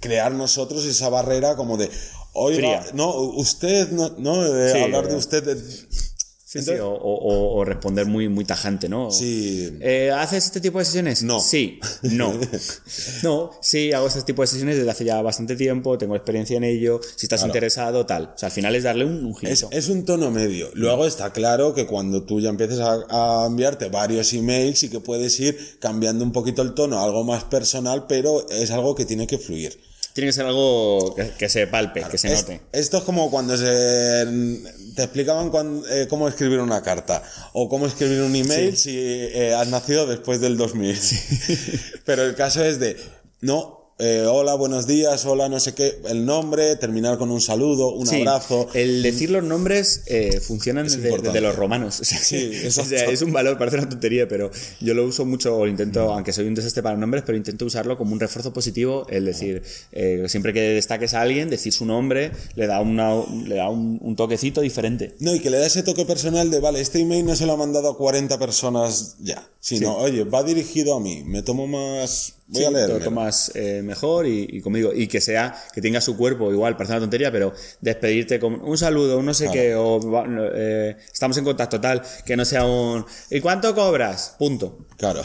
crear 0.00 0.32
nosotros 0.32 0.84
esa 0.84 1.08
barrera 1.08 1.56
como 1.56 1.76
de, 1.76 1.90
oiga, 2.34 2.82
Fría. 2.82 2.92
no, 2.94 3.10
usted, 3.14 3.90
no, 3.90 4.10
no 4.18 4.42
de 4.52 4.72
Sí, 4.72 4.78
hablar 4.78 5.06
de 5.08 5.14
eh. 5.14 5.16
usted. 5.16 5.42
de- 5.44 6.07
Sí, 6.50 6.60
Entonces- 6.60 6.76
sí, 6.76 6.80
o, 6.80 6.88
o- 6.94 7.58
o 7.58 7.64
responder 7.66 8.06
muy, 8.06 8.30
muy 8.30 8.42
tajante, 8.46 8.88
¿no? 8.88 9.10
Sí. 9.10 9.68
Eh, 9.82 10.10
¿Haces 10.10 10.46
este 10.46 10.62
tipo 10.62 10.78
de 10.78 10.86
sesiones? 10.86 11.22
No. 11.22 11.40
Sí, 11.40 11.78
no. 12.04 12.32
no, 13.22 13.50
sí, 13.60 13.92
hago 13.92 14.06
este 14.06 14.22
tipo 14.22 14.40
de 14.40 14.48
sesiones 14.48 14.78
desde 14.78 14.90
hace 14.90 15.04
ya 15.04 15.20
bastante 15.20 15.56
tiempo, 15.56 15.98
tengo 15.98 16.16
experiencia 16.16 16.56
en 16.56 16.64
ello, 16.64 17.00
si 17.16 17.26
estás 17.26 17.40
Claro. 17.40 17.48
interesado, 17.50 18.06
tal. 18.06 18.32
O 18.34 18.38
sea, 18.38 18.46
al 18.46 18.52
final 18.52 18.74
es 18.74 18.84
darle 18.84 19.04
un, 19.04 19.26
un 19.26 19.32
Es, 19.32 19.38
girito. 19.40 19.68
es 19.72 19.88
un 19.90 20.06
tono 20.06 20.30
medio. 20.30 20.70
Luego 20.72 21.04
está 21.04 21.34
claro 21.34 21.74
que 21.74 21.86
cuando 21.86 22.22
tú 22.22 22.40
ya 22.40 22.48
empieces 22.48 22.78
a, 22.80 23.42
a 23.42 23.46
enviarte 23.46 23.90
varios 23.90 24.32
emails 24.32 24.82
y 24.84 24.88
que 24.88 25.00
puedes 25.00 25.38
ir 25.40 25.76
cambiando 25.80 26.24
un 26.24 26.32
poquito 26.32 26.62
el 26.62 26.72
tono, 26.72 26.98
algo 27.04 27.24
más 27.24 27.44
personal, 27.44 28.06
pero 28.08 28.48
es 28.48 28.70
algo 28.70 28.94
que 28.94 29.04
tiene 29.04 29.26
que 29.26 29.36
fluir. 29.36 29.78
Tiene 30.18 30.30
que 30.30 30.32
ser 30.32 30.46
algo 30.46 31.14
que, 31.14 31.30
que 31.38 31.48
se 31.48 31.68
palpe, 31.68 32.02
que 32.10 32.18
se 32.18 32.32
Es- 32.32 32.40
note. 32.42 32.60
esto 32.72 32.98
es 32.98 33.04
como 33.04 33.30
cuando 33.30 33.56
se, 33.56 34.26
te 34.96 35.04
explicaban 35.04 35.48
cuán- 35.48 35.84
eh, 35.88 36.08
cómo 36.10 36.26
escribir 36.26 36.58
una 36.58 36.82
carta 36.82 37.22
o 37.52 37.68
cómo 37.68 37.86
escribir 37.86 38.22
un 38.22 38.34
email 38.34 38.76
si 38.76 38.98
eh, 38.98 39.54
has 39.54 39.68
nacido 39.68 40.08
después 40.08 40.40
del 40.40 40.56
2000. 40.56 40.98
Pero 42.04 42.24
el 42.24 42.34
caso 42.34 42.64
es 42.64 42.80
de, 42.80 42.96
no, 43.42 43.77
eh, 44.00 44.24
hola, 44.30 44.54
buenos 44.54 44.86
días, 44.86 45.26
hola, 45.26 45.48
no 45.48 45.58
sé 45.58 45.74
qué, 45.74 46.00
el 46.08 46.24
nombre, 46.24 46.76
terminar 46.76 47.18
con 47.18 47.32
un 47.32 47.40
saludo, 47.40 47.92
un 47.92 48.06
Sí, 48.06 48.20
abrazo. 48.20 48.68
El 48.72 49.02
decir 49.02 49.30
los 49.30 49.42
nombres 49.42 50.02
eh, 50.06 50.40
funcionan 50.40 50.86
desde, 50.86 51.40
los 51.40 51.56
romanos. 51.56 51.98
O 52.00 52.04
sea, 52.04 52.18
Sí, 52.18 52.52
o 52.66 52.70
sea, 52.70 52.84
exacto. 52.84 53.10
es 53.10 53.22
un 53.22 53.32
valor, 53.32 53.58
parece 53.58 53.78
una 53.78 53.88
tontería, 53.88 54.28
pero 54.28 54.50
yo 54.80 54.94
lo 54.94 55.04
uso 55.04 55.24
mucho, 55.24 55.56
o 55.56 55.66
intento, 55.66 56.12
aunque 56.12 56.32
soy 56.32 56.46
un 56.46 56.54
desastre 56.54 56.82
para 56.82 56.96
nombres, 56.96 57.24
pero 57.26 57.36
intento 57.36 57.64
usarlo 57.64 57.98
como 57.98 58.12
un 58.12 58.20
refuerzo 58.20 58.52
positivo. 58.52 59.04
Es 59.10 59.24
decir, 59.24 59.62
eh, 59.92 60.24
siempre 60.28 60.52
que 60.52 60.60
destaques 60.60 61.14
a 61.14 61.22
alguien, 61.22 61.50
decir 61.50 61.72
su 61.72 61.84
nombre 61.84 62.30
le 62.54 62.66
da, 62.68 62.80
una, 62.80 63.14
le 63.46 63.56
da 63.56 63.68
un, 63.68 63.98
un 64.00 64.14
toquecito 64.16 64.60
diferente. 64.60 65.16
No, 65.18 65.34
y 65.34 65.40
que 65.40 65.50
le 65.50 65.58
da 65.58 65.66
ese 65.66 65.82
toque 65.82 66.04
personal 66.04 66.50
de, 66.50 66.60
vale, 66.60 66.80
este 66.80 67.00
email 67.00 67.26
no 67.26 67.34
se 67.34 67.46
lo 67.46 67.54
ha 67.54 67.56
mandado 67.56 67.90
a 67.90 67.96
40 67.96 68.38
personas 68.38 69.16
ya, 69.18 69.48
sino, 69.58 69.96
oye, 69.96 70.22
va 70.24 70.44
dirigido 70.44 70.94
a 70.94 71.00
mí, 71.00 71.24
me 71.24 71.42
tomo 71.42 71.66
más, 71.66 72.34
voy 72.48 72.60
Sí, 72.62 72.66
a 72.66 72.70
Lo 72.70 72.86
leer. 72.88 73.04
tomas 73.04 73.52
eh, 73.54 73.82
mejor 73.82 74.26
y, 74.26 74.46
digo, 74.46 74.92
y 74.94 75.06
que 75.06 75.20
sea, 75.20 75.54
que 75.74 75.80
tenga 75.80 76.00
su 76.00 76.16
cuerpo 76.16 76.50
igual, 76.52 76.76
parece 76.76 76.92
una 76.94 77.00
tontería, 77.00 77.30
pero 77.30 77.52
despedirte 77.80 78.40
con 78.40 78.54
un 78.60 78.76
saludo, 78.78 79.18
un 79.18 79.26
no 79.26 79.34
sé 79.34 79.44
Claro. 79.44 79.60
qué, 79.60 79.74
o 79.74 80.50
eh, 80.54 80.96
estamos 81.12 81.36
en 81.38 81.44
contacto 81.44 81.80
tal, 81.80 82.02
que 82.24 82.36
no 82.36 82.44
sea 82.44 82.64
un 82.64 83.04
¿y 83.30 83.40
cuánto 83.40 83.74
cobras? 83.74 84.34
Punto. 84.38 84.86
Claro. 84.96 85.22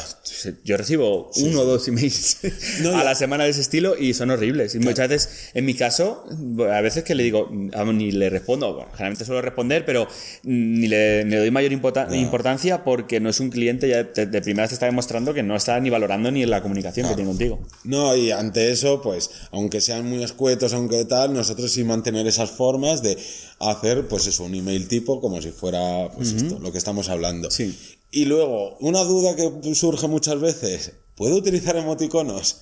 Yo 0.64 0.78
recibo 0.78 1.32
uno 1.38 1.62
o 1.62 1.66
dos 1.66 1.88
emails 1.88 2.38
No, 2.82 2.96
a 2.98 3.04
la 3.04 3.16
semana 3.16 3.44
de 3.46 3.50
ese 3.52 3.62
estilo 3.62 3.96
y 3.98 4.14
son 4.14 4.30
horribles. 4.30 4.76
Y 4.76 4.80
muchas 4.80 5.10
veces, 5.10 5.50
en 5.54 5.66
mi 5.66 5.74
caso, 5.74 6.26
a 6.72 6.82
veces 6.82 7.04
que 7.04 7.16
le 7.16 7.24
digo, 7.24 7.50
ni 7.52 8.12
le 8.12 8.30
respondo, 8.30 8.74
bueno, 8.76 8.92
generalmente 8.92 9.26
suelo 9.26 9.42
responder, 9.42 9.86
pero 9.86 10.08
ni 10.44 10.88
le, 10.88 11.24
ni 11.26 11.32
le 11.32 11.38
doy 11.38 11.52
mayor 11.52 11.72
importancia 11.72 12.84
porque 12.84 13.20
no 13.20 13.30
es 13.30 13.40
un 13.40 13.50
cliente, 13.50 13.88
ya 13.88 14.04
de, 14.04 14.26
de 14.26 14.42
primera 14.42 14.68
te 14.68 14.74
está 14.74 14.86
demostrando 14.86 15.34
que 15.34 15.44
no 15.44 15.56
está 15.56 15.80
ni 15.80 15.90
valorando 15.90 16.30
ni 16.32 16.44
en 16.44 16.50
la 16.50 16.62
comunicación, 16.62 17.08
que 17.14 17.18
tienen 17.24 17.34
contigo. 17.34 17.60
No, 17.84 18.16
y 18.16 18.32
ante 18.32 18.72
eso, 18.72 19.02
pues, 19.02 19.30
aunque 19.52 19.82
sean 19.82 20.08
muy 20.08 20.24
escuetos, 20.24 20.74
aunque 20.74 21.06
tal, 21.06 21.34
nosotros 21.34 21.72
sí 21.72 21.84
mantener 21.84 22.28
esas 22.28 22.52
formas 22.52 23.02
de 23.02 23.18
hacer, 23.60 24.08
pues 24.08 24.28
eso, 24.28 24.44
un 24.44 24.56
email 24.56 24.88
tipo, 24.88 25.22
como 25.22 25.42
si 25.42 25.52
fuera, 25.52 26.12
pues 26.16 26.34
esto, 26.34 26.60
lo 26.60 26.72
que 26.72 26.78
estamos 26.78 27.10
hablando. 27.10 27.50
Sí. 27.52 27.78
Y 28.12 28.26
luego, 28.26 28.78
una 28.80 29.04
duda 29.04 29.36
que 29.36 29.76
surge 29.76 30.08
muchas 30.08 30.40
veces, 30.40 30.92
¿puedo 31.16 31.36
utilizar 31.36 31.76
emoticonos? 31.76 32.58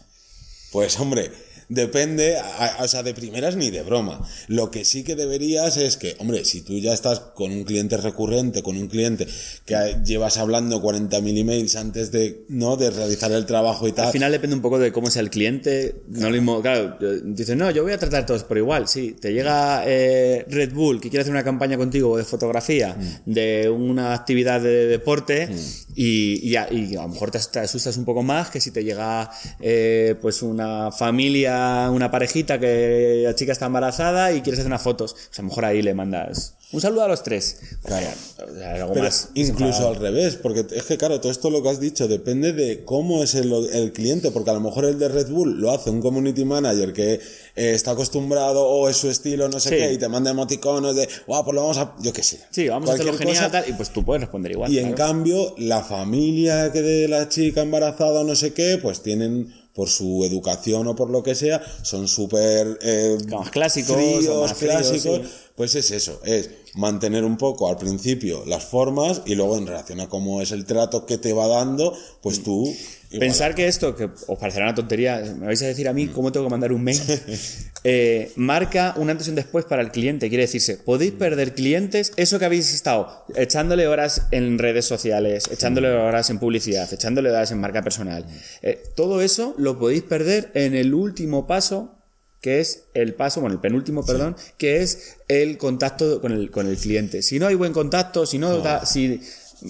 Pues 0.72 0.98
hombre, 1.00 1.32
depende, 1.74 2.38
a- 2.38 2.66
a- 2.80 2.84
o 2.84 2.88
sea, 2.88 3.02
de 3.02 3.14
primeras 3.14 3.56
ni 3.56 3.72
de 3.72 3.82
broma. 3.82 4.28
Lo 4.48 4.70
que 4.72 4.84
sí 4.86 5.04
que 5.04 5.16
deberías 5.16 5.78
es 5.78 5.98
que, 5.98 6.16
hombre, 6.20 6.44
si 6.46 6.62
tú 6.62 6.78
ya 6.80 6.94
estás 6.94 7.20
con 7.20 7.52
un 7.52 7.64
cliente 7.64 7.98
recurrente, 7.98 8.62
con 8.62 8.78
un 8.78 8.88
cliente 8.88 9.26
que 9.66 9.76
llevas 10.06 10.38
hablando 10.38 10.82
40.000 10.82 11.38
emails 11.38 11.76
antes 11.76 12.12
de, 12.12 12.46
¿no? 12.50 12.76
De 12.76 12.90
realizar 12.92 13.32
el 13.32 13.46
trabajo 13.46 13.88
y 13.88 13.94
tal. 13.94 14.08
Al 14.08 14.12
final 14.12 14.32
depende 14.32 14.56
un 14.56 14.62
poco 14.62 14.80
de 14.80 14.92
cómo 14.92 15.10
sea 15.10 15.22
el 15.22 15.30
cliente. 15.30 15.96
No 16.10 16.28
lo 16.30 16.34
mismo, 16.36 16.62
claro, 16.62 16.98
dices, 17.24 17.56
no, 17.56 17.72
yo 17.72 17.84
voy 17.84 17.94
a 17.94 17.98
tratar 17.98 18.26
todos 18.26 18.44
por 18.44 18.58
igual. 18.58 18.88
Sí, 18.88 19.16
te 19.20 19.32
llega 19.34 19.84
eh, 19.88 20.46
Red 20.50 20.74
Bull 20.74 21.00
que 21.00 21.10
quiere 21.10 21.22
hacer 21.22 21.32
una 21.34 21.44
campaña 21.44 21.78
contigo 21.78 22.18
de 22.18 22.24
fotografía, 22.26 22.96
Mm. 22.98 23.32
de 23.32 23.70
una 23.70 24.14
actividad 24.14 24.60
de 24.62 24.88
deporte, 24.88 25.50
y, 25.96 26.40
y 26.50 26.56
a, 26.56 26.72
y 26.72 26.96
a 26.96 27.04
lo 27.04 27.08
mejor 27.10 27.32
te, 27.32 27.40
te 27.52 27.60
asustas 27.60 27.96
un 27.98 28.06
poco 28.06 28.24
más 28.24 28.50
que 28.50 28.60
si 28.60 28.72
te 28.72 28.84
llega 28.84 29.30
eh, 29.60 30.16
pues 30.22 30.42
una 30.42 30.92
familia, 30.92 31.61
una 31.92 32.12
parejita 32.12 32.60
que 32.60 33.22
la 33.26 33.36
chica 33.36 33.52
está 33.52 33.66
embarazada 33.68 34.32
y 34.34 34.42
quieres 34.42 34.60
hacer 34.60 34.68
unas 34.68 34.82
fotos. 34.82 35.14
Pues 35.14 35.40
a 35.40 35.42
lo 35.42 35.48
mejor 35.50 35.66
ahí 35.66 35.82
le 35.82 35.94
mandas 35.94 36.56
un 36.74 36.80
saludo 36.80 37.04
a 37.04 37.08
los 37.10 37.22
tres. 37.22 37.58
Claro. 37.84 38.08
O 38.50 38.54
sea, 38.56 38.76
algo 38.76 38.94
Pero 38.94 39.04
más. 39.06 39.28
incluso 39.34 39.90
al 39.90 39.98
revés, 39.98 40.38
porque 40.38 40.66
es 40.74 40.84
que 40.84 40.98
claro, 40.98 41.20
todo 41.20 41.30
esto 41.30 41.50
lo 41.50 41.62
que 41.62 41.68
has 41.70 41.82
dicho 41.82 42.08
depende 42.08 42.54
de 42.54 42.86
cómo 42.86 43.22
es 43.24 43.36
el, 43.36 43.52
el 43.74 43.92
cliente, 43.92 44.32
porque 44.32 44.52
a 44.52 44.54
lo 44.54 44.62
mejor 44.62 44.86
el 44.86 44.98
de 44.98 45.10
Red 45.10 45.28
Bull 45.32 45.60
lo 45.60 45.72
hace 45.72 45.90
un 45.90 46.00
community 46.00 46.46
manager 46.46 46.94
que 46.94 47.16
eh, 47.16 47.20
está 47.56 47.92
acostumbrado 47.92 48.66
o 48.66 48.88
es 48.88 48.96
su 48.96 49.10
estilo, 49.10 49.50
no 49.50 49.60
sé 49.60 49.68
Sí. 49.68 49.76
qué, 49.76 49.92
y 49.94 49.98
te 49.98 50.08
manda 50.08 50.32
emoticonos 50.32 50.96
de, 50.96 51.10
guau, 51.28 51.44
pues 51.44 51.56
lo 51.56 51.62
vamos 51.62 51.78
a, 51.78 51.94
yo 52.02 52.14
qué 52.14 52.24
sé. 52.24 52.40
Sí, 52.52 52.70
vamos 52.70 52.90
a 52.90 52.94
hacerlo 52.94 53.18
genial 53.18 53.36
cosa. 53.36 53.52
tal, 53.52 53.70
y 53.70 53.74
pues 53.74 53.92
tú 53.92 54.06
puedes 54.06 54.22
responder 54.22 54.54
igual. 54.54 54.72
Y 54.72 54.80
en 54.80 54.94
cambio, 54.94 55.54
la 55.58 55.84
familia 55.84 56.72
que 56.72 56.82
de 56.82 57.08
la 57.10 57.28
chica 57.28 57.62
embarazada 57.64 58.22
o 58.22 58.24
no 58.24 58.36
sé 58.36 58.54
qué, 58.54 58.80
pues 58.82 59.02
tienen, 59.04 59.54
por 59.74 59.90
su 59.90 60.24
educación 60.26 60.88
o 60.88 60.96
por 60.96 61.10
lo 61.10 61.24
que 61.24 61.36
sea, 61.36 61.62
son 61.84 62.08
súper 62.08 62.80
eh, 62.82 63.18
clásicos, 63.52 63.96
fríos, 63.96 64.42
más 64.42 64.58
fríos, 64.58 64.76
clásicos. 64.76 65.22
sí. 65.24 65.34
Pues 65.56 65.76
es 65.76 65.92
eso, 65.92 66.20
es 66.24 66.50
mantener 66.74 67.24
un 67.24 67.38
poco 67.38 67.68
al 67.68 67.78
principio 67.78 68.44
las 68.48 68.64
formas 68.64 69.22
y 69.26 69.36
luego 69.36 69.58
en 69.58 69.68
relación 69.68 70.00
a 70.00 70.10
cómo 70.10 70.42
es 70.42 70.52
el 70.52 70.66
trato 70.66 71.06
que 71.06 71.18
te 71.18 71.34
va 71.34 71.48
dando, 71.48 71.94
pues 72.22 72.44
tú... 72.44 72.74
igual. 73.12 73.20
Pensar 73.28 73.56
que 73.56 73.68
esto, 73.68 73.96
que 73.96 74.06
os 74.28 74.40
parecerá 74.40 74.66
una 74.66 74.76
tontería, 74.76 75.22
me 75.38 75.46
vais 75.48 75.62
a 75.62 75.68
decir 75.68 75.88
a 75.88 75.94
Mm. 75.94 75.96
mí 75.96 76.08
cómo 76.08 76.32
tengo 76.32 76.46
que 76.48 76.52
mandar 76.52 76.72
un 76.72 76.84
mail, 76.84 77.00
eh, 77.84 78.32
marca 78.36 78.94
un 78.98 79.10
antes 79.10 79.28
y 79.28 79.30
un 79.32 79.36
después 79.36 79.66
para 79.66 79.82
el 79.82 79.92
cliente. 79.92 80.30
Quiere 80.30 80.44
decirse, 80.44 80.78
podéis 80.78 81.12
perder 81.14 81.54
clientes, 81.56 82.12
eso 82.16 82.40
que 82.40 82.46
habéis 82.46 82.74
estado 82.74 83.26
echándole 83.36 83.88
horas 83.88 84.24
en 84.32 84.58
redes 84.60 84.86
sociales, 84.86 85.50
echándole 85.52 85.90
Mm. 85.96 86.02
horas 86.02 86.30
en 86.30 86.40
publicidad, 86.40 86.92
echándole 86.94 87.30
horas 87.30 87.52
en 87.52 87.60
marca 87.60 87.82
personal. 87.82 88.26
Eh, 88.62 88.82
todo 88.96 89.22
eso 89.22 89.56
lo 89.58 89.78
podéis 89.80 90.04
perder 90.04 90.52
en 90.54 90.76
el 90.76 90.94
último 90.94 91.48
paso 91.48 91.98
que 92.42 92.60
es 92.60 92.86
el 92.96 93.14
paso, 93.14 93.40
bueno, 93.40 93.54
el 93.54 93.62
penúltimo, 93.62 94.04
perdón, 94.04 94.36
que 94.58 94.82
es 94.82 95.18
el 95.28 95.60
contacto 95.60 96.20
con 96.22 96.32
el, 96.32 96.50
con 96.50 96.66
el 96.68 96.76
cliente. 96.76 97.22
Si 97.22 97.38
no 97.38 97.46
hay 97.46 97.54
buen 97.54 97.72
contacto, 97.72 98.26
si 98.26 98.40
no, 98.40 98.58
da- 98.62 98.84
si 98.84 99.22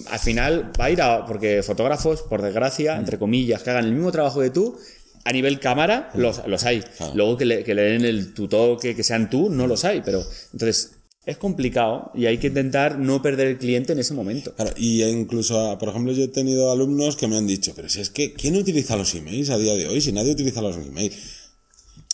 al 0.08 0.20
final 0.20 0.72
va 0.80 0.86
a 0.86 0.92
ir 0.92 1.02
a, 1.02 1.26
porque 1.26 1.64
fotógrafos, 1.64 2.22
por 2.24 2.42
desgracia, 2.42 2.98
entre 2.98 3.18
comillas, 3.18 3.64
que 3.64 3.70
hagan 3.70 3.86
el 3.86 3.94
mismo 3.94 4.12
trabajo 4.12 4.42
que 4.42 4.50
tú, 4.50 4.78
a 5.24 5.32
nivel 5.32 5.60
cámara, 5.60 6.10
los, 6.16 6.46
los 6.48 6.64
hay. 6.64 6.82
Claro. 6.82 7.14
Luego 7.16 7.38
que 7.38 7.46
le, 7.46 7.64
que 7.64 7.76
le 7.76 7.84
den 7.84 8.06
el 8.06 8.34
tutor, 8.34 8.80
que, 8.80 8.96
que 8.96 9.04
sean 9.04 9.30
tú, 9.30 9.50
no 9.50 9.68
los 9.68 9.86
hay, 9.86 10.02
pero 10.02 10.24
entonces 10.54 10.92
es 11.26 11.38
complicado 11.38 12.12
y 12.16 12.26
hay 12.26 12.40
que 12.40 12.48
intentar 12.48 12.98
no 12.98 13.22
perder 13.22 13.48
el 13.48 13.58
cliente 13.58 13.94
en 13.94 14.00
ese 14.00 14.14
momento. 14.14 14.56
Claro, 14.56 14.72
y 14.76 15.04
incluso, 15.04 15.60
ah, 15.60 15.78
por 15.78 15.90
ejemplo, 15.90 16.14
yo 16.14 16.24
he 16.24 16.28
tenido 16.30 16.72
alumnos 16.72 17.16
que 17.16 17.28
me 17.28 17.38
han 17.38 17.46
dicho, 17.46 17.74
pero 17.76 17.90
si 17.90 18.02
es 18.02 18.10
que, 18.10 18.34
¿quién 18.34 18.56
utiliza 18.56 18.96
los 18.96 19.14
emails 19.14 19.50
a 19.52 19.58
día 19.58 19.76
de 19.76 19.88
hoy? 19.88 20.02
Si 20.02 20.12
nadie 20.12 20.32
utiliza 20.32 20.62
los 20.62 20.78
emails. 20.78 21.16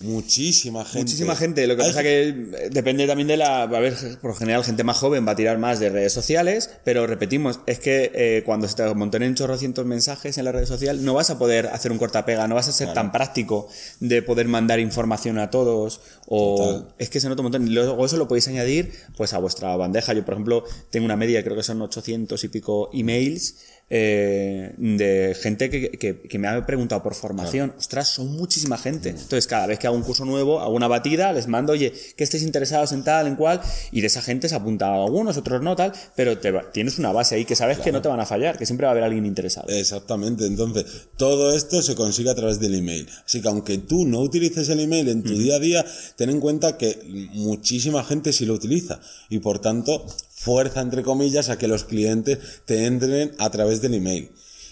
Muchísima 0.02 0.86
gente. 0.86 1.00
Muchísima 1.00 1.36
gente, 1.36 1.66
lo 1.66 1.76
que 1.76 1.82
Hay 1.82 1.88
pasa 1.90 2.04
que 2.04 2.70
depende 2.70 3.08
también 3.08 3.28
de 3.28 3.36
la. 3.36 3.66
Va 3.66 3.78
a 3.78 3.80
haber, 3.80 3.96
por 4.22 4.36
general, 4.36 4.64
gente 4.64 4.84
más 4.84 4.98
joven 4.98 5.28
va 5.28 5.32
a 5.32 5.36
tirar 5.36 5.58
más 5.58 5.80
de 5.80 5.90
redes 5.90 6.14
sociales, 6.14 6.70
pero 6.84 7.08
repetimos, 7.08 7.62
es 7.66 7.80
que 7.80 8.12
eh, 8.14 8.44
cuando 8.46 8.68
se 8.68 8.76
te 8.76 8.94
montonen 8.94 9.34
chorrocientos 9.34 9.88
mensajes 9.88 10.38
en 10.38 10.46
la 10.46 10.52
red 10.52 10.66
social, 10.66 11.04
no 11.04 11.16
vas 11.16 11.32
a 11.32 11.40
poder 11.40 11.68
hacer 11.68 11.92
un 11.92 11.98
cortapega, 11.98 12.48
no 12.48 12.54
vas 12.54 12.68
a 12.68 12.74
ser 12.74 12.94
tan 12.94 13.12
práctico 13.12 13.70
de 14.00 14.22
poder 14.22 14.48
mandar 14.48 14.80
información 14.80 15.40
a 15.40 15.50
todos, 15.50 16.02
o 16.28 16.58
Total. 16.58 16.96
es 17.00 17.10
que 17.10 17.20
se 17.20 17.28
nota 17.28 17.42
un 17.42 17.46
montón. 17.46 17.68
Y 17.68 17.72
luego 17.72 18.06
eso 18.06 18.18
lo 18.18 18.28
podéis 18.28 18.48
añadir 18.50 18.92
pues 19.16 19.34
a 19.34 19.40
vuestra 19.40 19.76
bandeja. 19.78 20.14
Yo, 20.14 20.24
por 20.24 20.36
ejemplo, 20.36 20.64
tengo 20.92 21.06
una 21.06 21.16
media, 21.16 21.44
creo 21.44 21.56
que 21.56 21.64
son 21.64 21.82
800 21.82 22.44
y 22.44 22.48
pico 22.50 22.92
emails. 22.94 23.56
Eh, 23.90 24.74
de 24.78 25.36
gente 25.42 25.70
que, 25.70 25.92
que- 25.92 26.20
que 26.20 26.40
me 26.40 26.48
ha 26.48 26.66
preguntado 26.66 27.02
por 27.04 27.16
formación. 27.16 27.74
Ostras, 27.78 28.10
son 28.10 28.36
muchísima 28.36 28.78
gente. 28.78 29.10
Entonces, 29.10 29.48
cada 29.48 29.66
vez 29.68 29.80
que 29.80 29.88
hago 29.88 29.96
un 29.96 30.04
curso 30.04 30.26
nuevo, 30.26 30.60
hago 30.60 30.74
una 30.76 30.88
batida, 30.90 31.32
les 31.32 31.48
mando, 31.48 31.72
oye, 31.74 31.94
que 32.16 32.24
estéis 32.24 32.44
interesados 32.44 32.92
en 32.92 33.04
tal, 33.04 33.28
en 33.28 33.36
cual, 33.36 33.62
y 33.92 34.02
de 34.02 34.08
esa 34.08 34.22
gente 34.22 34.50
se 34.50 34.56
apunta 34.56 34.88
a 34.88 35.04
algunos, 35.06 35.38
otros 35.38 35.62
no, 35.62 35.76
tal, 35.76 35.94
pero 36.16 36.38
te 36.38 36.52
va- 36.52 36.70
tienes 36.72 37.00
una 37.00 37.12
base 37.14 37.36
ahí 37.36 37.46
que 37.46 37.56
sabes 37.56 37.78
que 37.80 37.92
no 37.92 38.02
te 38.02 38.10
van 38.10 38.20
a 38.20 38.26
fallar, 38.26 38.58
que 38.58 38.66
siempre 38.66 38.86
va 38.86 38.90
a 38.90 38.92
haber 38.92 39.04
alguien 39.06 39.26
interesado. 39.26 39.68
Exactamente, 39.70 40.46
entonces 40.46 40.86
todo 41.16 41.56
esto 41.56 41.82
se 41.82 41.96
consigue 41.96 42.30
a 42.30 42.36
través 42.36 42.60
del 42.60 42.76
email. 42.76 43.08
Así 43.26 43.42
que 43.42 43.48
aunque 43.48 43.78
tú 43.78 44.06
no 44.06 44.20
utilices 44.20 44.68
el 44.70 44.82
email 44.82 45.08
en 45.10 45.24
tu 45.24 45.38
día 45.38 45.56
a 45.56 45.60
día, 45.60 45.86
ten 46.18 46.30
en 46.30 46.40
cuenta 46.42 46.78
que 46.78 47.00
muchísima 47.34 48.04
gente 48.04 48.34
sí 48.34 48.46
lo 48.46 48.54
utiliza 48.54 49.00
y 49.30 49.40
por 49.40 49.60
tanto 49.60 50.06
fuerza 50.40 50.82
entre 50.82 51.02
comillas 51.02 51.50
a 51.50 51.58
que 51.58 51.68
los 51.68 51.84
clientes 51.84 52.38
te 52.66 52.86
entren 52.86 53.32
a 53.40 53.50
través 53.50 53.82
del 53.82 53.96
email. 53.96 54.30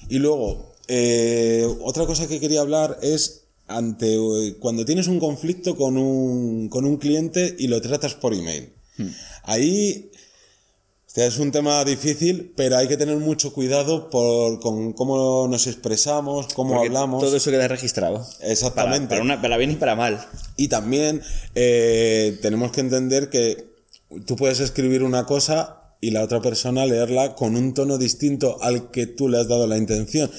Y 0.09 0.19
luego, 0.19 0.73
eh, 0.87 1.65
otra 1.81 2.05
cosa 2.05 2.27
que 2.27 2.39
quería 2.39 2.61
hablar 2.61 2.99
es 3.01 3.41
ante 3.67 4.13
eh, 4.15 4.55
cuando 4.59 4.85
tienes 4.85 5.07
un 5.07 5.19
conflicto 5.19 5.75
con 5.75 5.97
un, 5.97 6.69
con 6.69 6.85
un 6.85 6.97
cliente 6.97 7.55
y 7.57 7.67
lo 7.67 7.81
tratas 7.81 8.13
por 8.13 8.33
email. 8.35 8.73
Ahí 9.43 10.11
Hostia, 11.07 11.25
es 11.27 11.39
un 11.39 11.51
tema 11.51 11.83
difícil, 11.85 12.51
pero 12.57 12.75
hay 12.77 12.87
que 12.89 12.97
tener 12.97 13.15
mucho 13.17 13.53
cuidado 13.53 14.09
por, 14.09 14.59
con 14.59 14.91
cómo 14.93 15.47
nos 15.47 15.65
expresamos, 15.65 16.53
cómo 16.53 16.73
Porque 16.73 16.87
hablamos. 16.87 17.23
Todo 17.23 17.37
eso 17.37 17.49
queda 17.51 17.67
registrado. 17.69 18.25
Exactamente. 18.41 19.07
Para, 19.07 19.21
para, 19.21 19.21
una- 19.23 19.41
para 19.41 19.57
bien 19.57 19.71
y 19.71 19.75
para 19.75 19.95
mal. 19.95 20.25
Y 20.57 20.67
también 20.67 21.21
eh, 21.55 22.37
tenemos 22.41 22.71
que 22.73 22.81
entender 22.81 23.29
que 23.29 23.74
tú 24.25 24.35
puedes 24.35 24.59
escribir 24.59 25.03
una 25.03 25.25
cosa 25.25 25.81
y 26.01 26.11
la 26.11 26.23
otra 26.23 26.41
persona 26.41 26.85
leerla 26.85 27.35
con 27.35 27.55
un 27.55 27.73
tono 27.73 27.97
distinto 27.97 28.61
al 28.61 28.91
que 28.91 29.07
tú 29.07 29.27
le 29.27 29.39
has 29.39 29.47
dado 29.47 29.67
la 29.67 29.77
intención. 29.77 30.29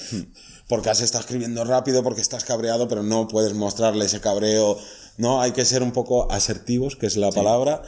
Porque 0.67 0.89
has 0.89 1.01
estado 1.01 1.21
escribiendo 1.21 1.63
rápido, 1.63 2.03
porque 2.03 2.21
estás 2.21 2.43
cabreado, 2.43 2.87
pero 2.87 3.03
no 3.03 3.27
puedes 3.27 3.53
mostrarle 3.53 4.05
ese 4.05 4.19
cabreo. 4.19 4.77
No, 5.17 5.41
hay 5.41 5.51
que 5.51 5.65
ser 5.65 5.81
un 5.81 5.91
poco 5.91 6.31
asertivos, 6.31 6.95
que 6.95 7.07
es 7.07 7.17
la 7.17 7.31
palabra, 7.31 7.81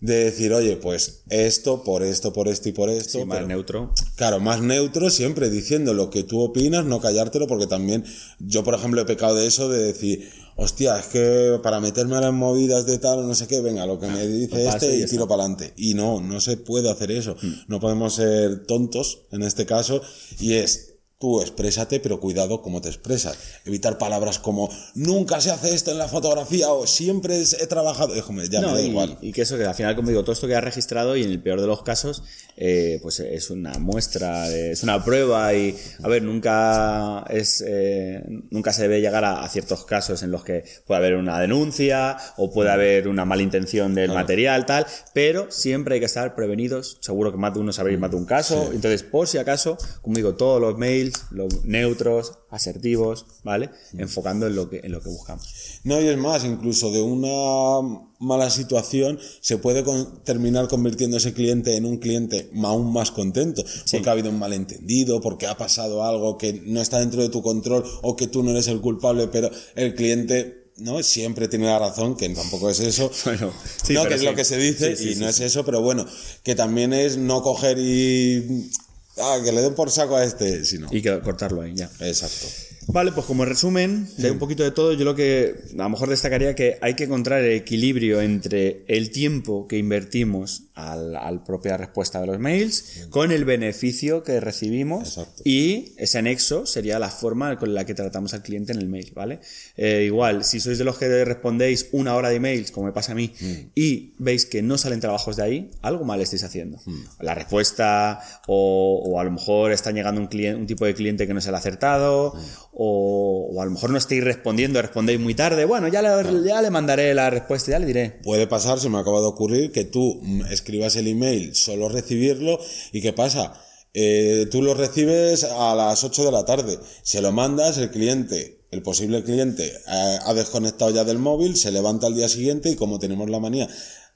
de 0.00 0.24
decir, 0.24 0.52
oye, 0.52 0.76
pues 0.76 1.22
esto, 1.28 1.82
por 1.84 2.02
esto, 2.02 2.32
por 2.32 2.48
esto 2.48 2.68
y 2.68 2.72
por 2.72 2.88
esto. 2.88 3.18
Sí, 3.18 3.24
más 3.24 3.46
neutro. 3.46 3.92
Claro, 4.16 4.40
más 4.40 4.62
neutro, 4.62 5.10
siempre 5.10 5.50
diciendo 5.50 5.92
lo 5.92 6.10
que 6.10 6.24
tú 6.24 6.40
opinas, 6.40 6.84
no 6.84 7.00
callártelo, 7.00 7.46
porque 7.46 7.66
también 7.66 8.04
yo, 8.38 8.64
por 8.64 8.74
ejemplo, 8.74 9.02
he 9.02 9.04
pecado 9.04 9.34
de 9.34 9.46
eso, 9.46 9.68
de 9.68 9.84
decir, 9.84 10.30
hostia, 10.56 10.98
es 10.98 11.06
que 11.06 11.60
para 11.62 11.80
meterme 11.80 12.16
a 12.16 12.20
las 12.20 12.32
movidas 12.32 12.86
de 12.86 12.98
tal 12.98 13.20
o 13.20 13.22
no 13.22 13.34
sé 13.34 13.46
qué, 13.46 13.60
venga, 13.60 13.86
lo 13.86 13.98
que 13.98 14.08
me 14.08 14.26
dice 14.26 14.64
lo 14.64 14.70
paso 14.70 14.86
este 14.86 14.98
y 14.98 15.06
tiro 15.06 15.28
para 15.28 15.42
adelante. 15.42 15.74
Y 15.76 15.94
no, 15.94 16.20
no 16.20 16.40
se 16.40 16.56
puede 16.56 16.90
hacer 16.90 17.10
eso. 17.10 17.36
No 17.68 17.78
podemos 17.80 18.14
ser 18.14 18.66
tontos 18.66 19.22
en 19.30 19.42
este 19.42 19.66
caso, 19.66 20.00
y 20.38 20.54
es. 20.54 20.89
Tú 21.20 21.42
exprésate, 21.42 22.00
pero 22.00 22.18
cuidado 22.18 22.62
cómo 22.62 22.80
te 22.80 22.88
expresas. 22.88 23.38
Evitar 23.66 23.98
palabras 23.98 24.38
como 24.38 24.70
nunca 24.94 25.38
se 25.42 25.50
hace 25.50 25.74
esto 25.74 25.90
en 25.90 25.98
la 25.98 26.08
fotografía 26.08 26.72
o 26.72 26.86
siempre 26.86 27.42
he 27.42 27.66
trabajado. 27.66 28.14
Déjame, 28.14 28.48
ya 28.48 28.62
No, 28.62 28.68
me 28.68 28.74
da 28.76 28.80
y, 28.82 28.86
igual. 28.86 29.18
y 29.20 29.32
que 29.32 29.42
eso, 29.42 29.58
que 29.58 29.64
al 29.66 29.74
final, 29.74 29.94
como 29.96 30.08
digo, 30.08 30.22
todo 30.22 30.32
esto 30.32 30.46
queda 30.46 30.62
registrado 30.62 31.16
y 31.16 31.22
en 31.22 31.30
el 31.30 31.42
peor 31.42 31.60
de 31.60 31.66
los 31.66 31.82
casos, 31.82 32.22
eh, 32.56 33.00
pues 33.02 33.20
es 33.20 33.50
una 33.50 33.72
muestra, 33.74 34.48
es 34.48 34.82
una 34.82 35.04
prueba 35.04 35.52
y, 35.52 35.76
a 36.02 36.08
ver, 36.08 36.22
nunca 36.22 37.24
es, 37.28 37.62
eh, 37.66 38.22
nunca 38.50 38.72
se 38.72 38.82
debe 38.82 39.02
llegar 39.02 39.24
a, 39.26 39.42
a 39.42 39.48
ciertos 39.50 39.84
casos 39.84 40.22
en 40.22 40.30
los 40.30 40.42
que 40.42 40.64
puede 40.86 41.00
haber 41.00 41.16
una 41.16 41.38
denuncia 41.38 42.16
o 42.38 42.50
puede 42.50 42.70
haber 42.70 43.08
una 43.08 43.26
mala 43.26 43.42
intención 43.42 43.94
del 43.94 44.12
material, 44.12 44.64
tal, 44.64 44.86
pero 45.12 45.50
siempre 45.50 45.94
hay 45.96 46.00
que 46.00 46.06
estar 46.06 46.34
prevenidos. 46.34 46.96
Seguro 47.00 47.30
que 47.30 47.36
más 47.36 47.52
de 47.52 47.60
uno 47.60 47.74
sabréis 47.74 47.98
más 47.98 48.10
de 48.10 48.16
un 48.16 48.24
caso. 48.24 48.70
Entonces, 48.72 49.02
por 49.02 49.28
si 49.28 49.36
acaso, 49.36 49.76
como 50.00 50.16
digo, 50.16 50.34
todos 50.34 50.60
los 50.62 50.78
mails, 50.78 51.09
lo- 51.30 51.48
neutros, 51.64 52.32
asertivos, 52.50 53.26
¿vale? 53.44 53.70
Enfocando 53.96 54.46
en 54.46 54.56
lo 54.56 54.68
que, 54.68 54.80
en 54.84 54.92
lo 54.92 55.00
que 55.00 55.08
buscamos. 55.08 55.46
No, 55.84 56.00
y 56.00 56.06
es 56.08 56.16
más, 56.18 56.44
incluso 56.44 56.90
de 56.90 57.02
una 57.02 57.98
mala 58.18 58.50
situación 58.50 59.18
se 59.40 59.56
puede 59.58 59.82
con- 59.84 60.22
terminar 60.24 60.68
convirtiendo 60.68 61.16
ese 61.16 61.32
cliente 61.32 61.76
en 61.76 61.84
un 61.86 61.98
cliente 61.98 62.50
aún 62.62 62.92
más 62.92 63.10
contento, 63.10 63.64
porque 63.90 64.08
ha 64.08 64.12
habido 64.12 64.30
un 64.30 64.38
malentendido, 64.38 65.20
porque 65.20 65.46
ha 65.46 65.56
pasado 65.56 66.04
algo 66.04 66.36
que 66.38 66.52
no 66.66 66.80
está 66.82 66.98
dentro 67.00 67.22
de 67.22 67.28
tu 67.30 67.42
control 67.42 67.84
o 68.02 68.16
que 68.16 68.26
tú 68.26 68.42
no 68.42 68.50
eres 68.50 68.68
el 68.68 68.80
culpable, 68.80 69.28
pero 69.28 69.50
el 69.74 69.94
cliente 69.94 70.58
no 70.76 71.02
siempre 71.02 71.46
tiene 71.48 71.66
la 71.66 71.78
razón, 71.78 72.16
que 72.16 72.28
tampoco 72.30 72.70
es 72.70 72.80
eso. 72.80 73.10
Bueno, 73.24 73.52
sí, 73.84 73.92
no, 73.94 74.06
que 74.06 74.14
es 74.14 74.20
sí. 74.20 74.26
lo 74.26 74.34
que 74.34 74.44
se 74.44 74.56
dice 74.56 74.96
Sí, 74.96 75.12
y 75.12 75.14
no 75.16 75.28
es 75.28 75.40
eso, 75.40 75.64
pero 75.64 75.82
bueno, 75.82 76.06
que 76.42 76.54
también 76.54 76.92
es 76.94 77.16
no 77.18 77.42
coger 77.42 77.78
y 77.78 78.70
ah, 79.18 79.38
que 79.42 79.52
le 79.52 79.62
den 79.62 79.74
por 79.74 79.90
saco 79.90 80.16
a 80.16 80.24
este, 80.24 80.64
sino. 80.64 80.88
Y 80.90 81.02
que 81.02 81.20
cortarlo 81.20 81.62
ahí, 81.62 81.74
ya. 81.74 81.90
Exacto. 82.00 82.46
Vale, 82.92 83.12
pues 83.12 83.26
como 83.26 83.44
resumen 83.44 84.08
de 84.18 84.30
un 84.30 84.38
poquito 84.38 84.62
de 84.62 84.72
todo, 84.72 84.92
yo 84.94 85.04
lo 85.04 85.14
que 85.14 85.54
a 85.74 85.82
lo 85.82 85.88
mejor 85.88 86.08
destacaría 86.08 86.54
que 86.54 86.78
hay 86.80 86.94
que 86.94 87.04
encontrar 87.04 87.40
el 87.40 87.52
equilibrio 87.52 88.20
entre 88.20 88.84
el 88.88 89.10
tiempo 89.10 89.68
que 89.68 89.78
invertimos 89.78 90.64
al, 90.74 91.14
al 91.14 91.44
propia 91.44 91.76
respuesta 91.76 92.20
de 92.20 92.26
los 92.26 92.38
mails 92.38 93.06
con 93.10 93.32
el 93.32 93.44
beneficio 93.44 94.22
que 94.22 94.40
recibimos 94.40 95.08
Exacto. 95.08 95.42
y 95.44 95.92
ese 95.98 96.18
anexo 96.18 96.66
sería 96.66 96.98
la 96.98 97.10
forma 97.10 97.58
con 97.58 97.74
la 97.74 97.84
que 97.84 97.94
tratamos 97.94 98.34
al 98.34 98.42
cliente 98.42 98.72
en 98.72 98.78
el 98.78 98.88
mail, 98.88 99.12
¿vale? 99.14 99.40
Eh, 99.76 100.04
igual, 100.06 100.44
si 100.44 100.58
sois 100.58 100.78
de 100.78 100.84
los 100.84 100.98
que 100.98 101.24
respondéis 101.24 101.88
una 101.92 102.14
hora 102.14 102.30
de 102.30 102.36
emails, 102.36 102.70
como 102.70 102.86
me 102.86 102.92
pasa 102.92 103.12
a 103.12 103.14
mí, 103.14 103.32
y 103.74 104.14
veis 104.18 104.46
que 104.46 104.62
no 104.62 104.78
salen 104.78 105.00
trabajos 105.00 105.36
de 105.36 105.42
ahí, 105.42 105.70
algo 105.82 106.04
mal 106.04 106.20
estáis 106.20 106.44
haciendo. 106.44 106.78
La 107.20 107.34
respuesta, 107.34 108.20
o, 108.46 109.02
o 109.04 109.20
a 109.20 109.24
lo 109.24 109.30
mejor 109.30 109.72
están 109.72 109.94
llegando 109.94 110.20
un, 110.20 110.26
cliente, 110.26 110.60
un 110.60 110.66
tipo 110.66 110.84
de 110.84 110.94
cliente 110.94 111.26
que 111.26 111.32
no 111.32 111.38
es 111.38 111.46
el 111.46 111.54
acertado, 111.54 112.34
o, 112.82 113.50
o 113.52 113.60
a 113.60 113.66
lo 113.66 113.72
mejor 113.72 113.90
no 113.90 113.98
estáis 113.98 114.24
respondiendo, 114.24 114.80
respondéis 114.80 115.20
muy 115.20 115.34
tarde. 115.34 115.66
Bueno, 115.66 115.88
ya 115.88 116.00
le, 116.00 116.08
ya 116.42 116.62
le 116.62 116.70
mandaré 116.70 117.12
la 117.12 117.28
respuesta, 117.28 117.72
ya 117.72 117.78
le 117.78 117.84
diré. 117.84 118.18
Puede 118.22 118.46
pasar, 118.46 118.80
se 118.80 118.88
me 118.88 118.98
acaba 118.98 119.20
de 119.20 119.26
ocurrir, 119.26 119.70
que 119.70 119.84
tú 119.84 120.22
escribas 120.50 120.96
el 120.96 121.06
email, 121.06 121.54
solo 121.54 121.90
recibirlo, 121.90 122.58
y 122.92 123.02
¿qué 123.02 123.12
pasa? 123.12 123.52
Eh, 123.92 124.46
tú 124.50 124.62
lo 124.62 124.72
recibes 124.72 125.44
a 125.44 125.74
las 125.74 126.04
8 126.04 126.24
de 126.24 126.32
la 126.32 126.46
tarde, 126.46 126.78
se 127.02 127.20
lo 127.20 127.32
mandas, 127.32 127.76
el 127.76 127.90
cliente, 127.90 128.60
el 128.70 128.80
posible 128.80 129.22
cliente, 129.24 129.66
eh, 129.66 130.18
ha 130.24 130.32
desconectado 130.32 130.90
ya 130.90 131.04
del 131.04 131.18
móvil, 131.18 131.56
se 131.56 131.72
levanta 131.72 132.06
al 132.06 132.14
día 132.14 132.30
siguiente 132.30 132.70
y 132.70 132.76
como 132.76 132.98
tenemos 132.98 133.28
la 133.28 133.40
manía, 133.40 133.68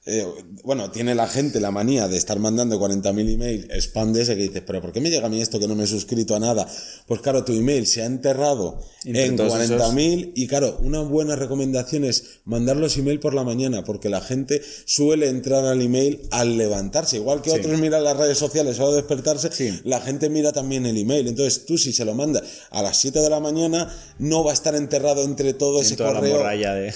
eh, 0.07 0.25
bueno, 0.63 0.91
tiene 0.91 1.15
la 1.15 1.27
gente 1.27 1.59
la 1.59 1.71
manía 1.71 2.07
de 2.07 2.15
estar 2.17 2.37
mandando 2.39 2.79
40.000 2.79 3.33
emails 3.33 3.67
spam 3.85 4.13
de 4.13 4.21
ese 4.21 4.35
que 4.35 4.43
dices, 4.43 4.63
pero 4.65 4.79
¿por 4.81 4.91
qué 4.91 5.01
me 5.01 5.09
llega 5.09 5.25
a 5.25 5.29
mí 5.29 5.41
esto 5.41 5.59
que 5.59 5.67
no 5.67 5.75
me 5.75 5.85
he 5.85 5.87
suscrito 5.87 6.35
a 6.35 6.39
nada? 6.39 6.67
Pues 7.07 7.21
claro, 7.21 7.43
tu 7.43 7.53
email 7.53 7.87
se 7.87 8.03
ha 8.03 8.05
enterrado 8.05 8.79
en 9.03 9.35
todos 9.35 9.59
esos. 9.59 9.81
40.000 9.81 10.31
y 10.35 10.47
claro, 10.47 10.77
una 10.81 11.01
buena 11.01 11.35
recomendación 11.35 12.03
es 12.03 12.39
mandar 12.45 12.77
los 12.77 12.97
email 12.97 13.19
por 13.19 13.33
la 13.33 13.43
mañana, 13.43 13.83
porque 13.83 14.09
la 14.09 14.21
gente 14.21 14.61
suele 14.85 15.27
entrar 15.27 15.65
al 15.65 15.81
email 15.81 16.21
al 16.31 16.57
levantarse. 16.57 17.17
Igual 17.17 17.41
que 17.41 17.51
otros 17.51 17.79
miran 17.79 18.03
las 18.03 18.15
redes 18.15 18.37
sociales 18.37 18.79
al 18.79 18.93
despertarse, 18.93 19.49
Sí. 19.51 19.79
la 19.85 20.01
gente 20.01 20.29
mira 20.29 20.51
también 20.53 20.85
el 20.85 20.97
email. 20.97 21.27
Entonces 21.27 21.65
tú 21.65 21.77
si 21.79 21.93
se 21.93 22.05
lo 22.05 22.13
mandas 22.13 22.43
a 22.69 22.81
las 22.83 22.97
7 22.97 23.19
de 23.21 23.29
la 23.29 23.39
mañana, 23.39 23.91
no 24.19 24.43
va 24.43 24.51
a 24.51 24.53
estar 24.53 24.75
enterrado 24.75 25.23
entre 25.23 25.53
todo 25.53 25.79
En 25.79 25.85
ese 25.85 25.95
toda 25.95 26.13
correo. 26.13 26.43
de... 26.43 26.93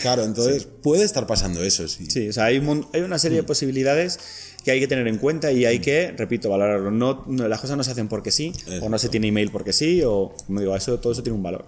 Claro, 0.00 0.24
entonces 0.24 0.66
puede 0.82 1.04
estar 1.04 1.26
pasando 1.26 1.62
eso, 1.62 1.86
sí. 1.88 2.06
Sí, 2.08 2.28
o 2.28 2.32
sea, 2.32 2.45
hay, 2.46 2.58
un 2.58 2.86
hay 2.92 3.02
una 3.02 3.18
serie 3.18 3.38
de 3.38 3.42
posibilidades 3.44 4.18
que 4.64 4.72
hay 4.72 4.80
que 4.80 4.88
tener 4.88 5.06
en 5.06 5.18
cuenta 5.18 5.52
y 5.52 5.64
hay 5.64 5.78
que, 5.78 6.10
repito, 6.16 6.50
valorarlo. 6.50 6.90
No, 6.90 7.22
no- 7.28 7.46
las 7.46 7.60
cosas 7.60 7.76
no 7.76 7.84
se 7.84 7.92
hacen 7.92 8.08
porque 8.08 8.30
sí, 8.32 8.52
o 8.82 8.88
no 8.88 8.98
se 8.98 9.08
tiene 9.08 9.28
email 9.28 9.50
porque 9.50 9.72
sí, 9.72 10.02
o 10.04 10.32
como 10.46 10.60
digo, 10.60 10.74
eso, 10.74 10.98
todo 10.98 11.12
eso 11.12 11.22
tiene 11.22 11.36
un 11.36 11.42
valor. 11.42 11.64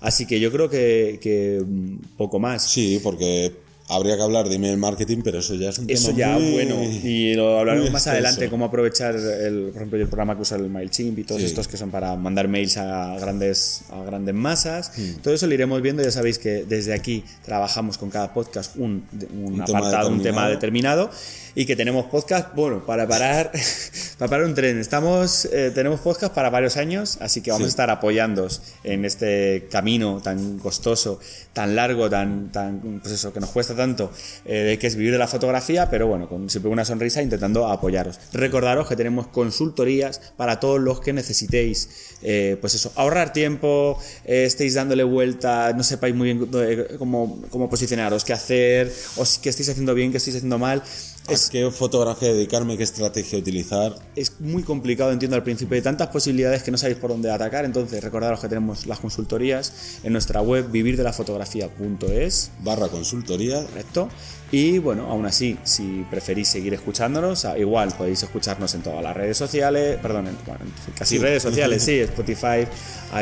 Así 0.00 0.26
que 0.26 0.38
yo 0.40 0.50
creo 0.52 0.70
que, 0.70 1.18
que, 1.20 1.60
mm, 1.66 1.96
poco 2.16 2.38
más. 2.38 2.62
Sí, 2.70 3.00
porque 3.02 3.52
habría 3.88 4.16
que 4.16 4.22
hablar 4.22 4.48
de 4.48 4.56
email 4.56 4.76
marketing, 4.76 5.18
pero 5.24 5.38
eso 5.38 5.54
ya 5.54 5.70
es 5.70 5.78
un 5.78 5.88
Eso 5.90 6.08
tema 6.08 6.18
ya, 6.18 6.32
muy- 6.38 6.52
bueno, 6.52 6.82
y 6.82 7.34
lo 7.34 7.58
hablaremos 7.58 7.90
más 7.90 8.06
adelante, 8.06 8.48
cómo 8.50 8.66
aprovechar, 8.66 9.14
el, 9.16 9.68
por 9.72 9.76
ejemplo, 9.76 9.98
el 9.98 10.06
programa 10.08 10.34
que 10.36 10.42
usa 10.42 10.56
el 10.58 10.68
MailChimp 10.68 11.18
y 11.18 11.24
todos 11.24 11.40
Sí. 11.40 11.46
estos 11.46 11.68
que 11.68 11.76
son 11.76 11.90
para 11.90 12.14
mandar 12.16 12.48
mails 12.48 12.76
a 12.76 13.16
grandes, 13.18 13.82
a 13.90 14.02
grandes 14.02 14.34
masas. 14.34 14.92
Hmm. 14.96 15.20
Todo 15.22 15.34
eso 15.34 15.46
lo 15.46 15.54
iremos 15.54 15.80
viendo, 15.82 16.02
ya 16.02 16.10
sabéis 16.10 16.38
que 16.38 16.64
desde 16.64 16.92
aquí 16.92 17.24
trabajamos 17.44 17.96
con 17.98 18.10
cada 18.10 18.32
podcast 18.34 18.76
un, 18.76 19.04
un 19.32 19.54
Un 19.60 19.64
tema 19.64 19.78
apartado, 19.78 20.08
un 20.10 20.22
tema 20.22 20.48
determinado. 20.48 21.10
y 21.54 21.66
que 21.66 21.74
tenemos 21.74 22.06
podcast, 22.06 22.54
bueno, 22.54 22.86
para 22.86 23.08
parar, 23.08 23.50
para 24.18 24.28
parar 24.30 24.44
un 24.46 24.54
tren. 24.54 24.78
Estamos, 24.78 25.46
eh, 25.46 25.72
tenemos 25.74 25.98
podcast 25.98 26.32
para 26.32 26.50
varios 26.50 26.76
años, 26.76 27.18
así 27.20 27.40
que 27.40 27.50
vamos 27.50 27.66
a 27.66 27.68
estar 27.70 27.90
apoyándoos 27.90 28.62
en 28.84 29.04
este 29.04 29.66
camino 29.68 30.20
tan 30.22 30.58
costoso, 30.60 31.18
tan 31.52 31.74
largo, 31.74 32.08
tan, 32.08 32.52
tan 32.52 33.00
pues 33.02 33.12
eso, 33.14 33.32
que 33.32 33.40
nos 33.40 33.50
cuesta 33.50 33.74
tanto, 33.78 34.12
eh, 34.44 34.58
de 34.58 34.78
que 34.78 34.86
es 34.86 34.96
vivir 34.96 35.12
de 35.12 35.18
la 35.18 35.26
fotografía, 35.26 35.88
pero 35.88 36.06
bueno, 36.06 36.28
con 36.28 36.50
siempre 36.50 36.70
una 36.70 36.84
sonrisa 36.84 37.22
intentando 37.22 37.66
apoyaros. 37.66 38.20
Recordaros 38.34 38.86
que 38.88 38.96
tenemos 38.96 39.28
consultorías 39.28 40.20
para 40.36 40.60
todos 40.60 40.78
los 40.80 41.00
que 41.00 41.14
necesitéis, 41.14 41.88
eh, 42.22 42.58
pues 42.60 42.74
eso, 42.74 42.92
ahorrar 42.96 43.32
tiempo, 43.32 43.98
eh, 44.24 44.44
estéis 44.44 44.74
dándole 44.74 45.04
vuelta, 45.04 45.72
no 45.72 45.82
sepáis 45.82 46.14
muy 46.14 46.34
bien 46.34 46.50
eh, 46.54 46.96
cómo, 46.98 47.40
cómo 47.50 47.70
posicionaros, 47.70 48.24
qué 48.24 48.32
hacer, 48.34 48.92
o 49.16 49.24
qué 49.42 49.48
estáis 49.48 49.70
haciendo 49.70 49.94
bien, 49.94 50.10
qué 50.10 50.18
estáis 50.18 50.36
haciendo 50.36 50.58
mal. 50.58 50.82
¿A 51.28 51.50
qué 51.50 51.70
fotografía 51.70 52.32
dedicarme? 52.32 52.76
¿Qué 52.78 52.82
estrategia 52.84 53.38
utilizar? 53.38 53.94
es 54.16 54.32
muy 54.40 54.62
complicado, 54.62 55.12
entiendo 55.12 55.36
al 55.36 55.42
principio, 55.42 55.74
hay 55.76 55.82
tantas 55.82 56.08
posibilidades 56.08 56.62
que 56.62 56.70
no 56.70 56.78
sabéis 56.78 56.98
por 56.98 57.10
dónde 57.10 57.30
atacar, 57.30 57.64
entonces 57.64 58.02
recordaros 58.02 58.40
que 58.40 58.48
tenemos 58.48 58.86
las 58.86 58.98
consultorías 58.98 59.98
en 60.02 60.12
nuestra 60.12 60.40
web 60.40 60.70
vivirdelafotografía.es, 60.70 62.50
Barra 62.62 62.88
consultoría. 62.88 63.62
correcto. 63.64 64.08
Y 64.50 64.78
bueno, 64.78 65.06
aún 65.10 65.26
así, 65.26 65.58
si 65.64 66.06
preferís 66.10 66.48
seguir 66.48 66.72
escuchándonos, 66.72 67.44
ah, 67.44 67.58
igual 67.58 67.92
podéis 67.96 68.22
escucharnos 68.22 68.74
en 68.74 68.82
todas 68.82 69.02
las 69.02 69.14
redes 69.14 69.36
sociales, 69.36 69.98
perdón, 70.00 70.28
en, 70.28 70.36
bueno, 70.46 70.60
en 70.64 70.92
casi 70.94 71.16
Sí. 71.16 71.22
redes 71.22 71.42
sociales, 71.42 71.82
sí, 71.82 72.00
Spotify, 72.00 72.66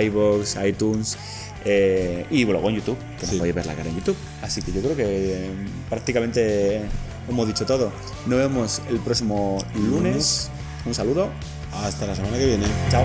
iVoox, 0.04 0.56
iTunes. 0.64 1.16
eh, 1.68 2.24
y 2.30 2.44
luego 2.44 2.68
en 2.70 2.76
YouTube, 2.76 2.96
que 3.18 3.22
nos 3.22 3.30
Sí. 3.30 3.38
podéis 3.38 3.54
ver 3.56 3.66
la 3.66 3.74
cara 3.74 3.90
en 3.90 3.96
YouTube. 3.96 4.14
Así 4.40 4.62
que 4.62 4.70
yo 4.70 4.80
creo 4.80 4.94
que 4.96 5.02
eh, 5.04 5.50
prácticamente 5.90 6.82
hemos 7.28 7.46
dicho 7.46 7.64
todo. 7.66 7.90
Nos 8.26 8.38
vemos 8.38 8.82
el 8.88 8.98
próximo 8.98 9.58
lunes. 9.74 10.50
Un 10.84 10.94
saludo. 10.94 11.30
Hasta 11.72 12.06
la 12.06 12.14
semana 12.14 12.38
que 12.38 12.46
viene. 12.46 12.66
Chao. 12.90 13.04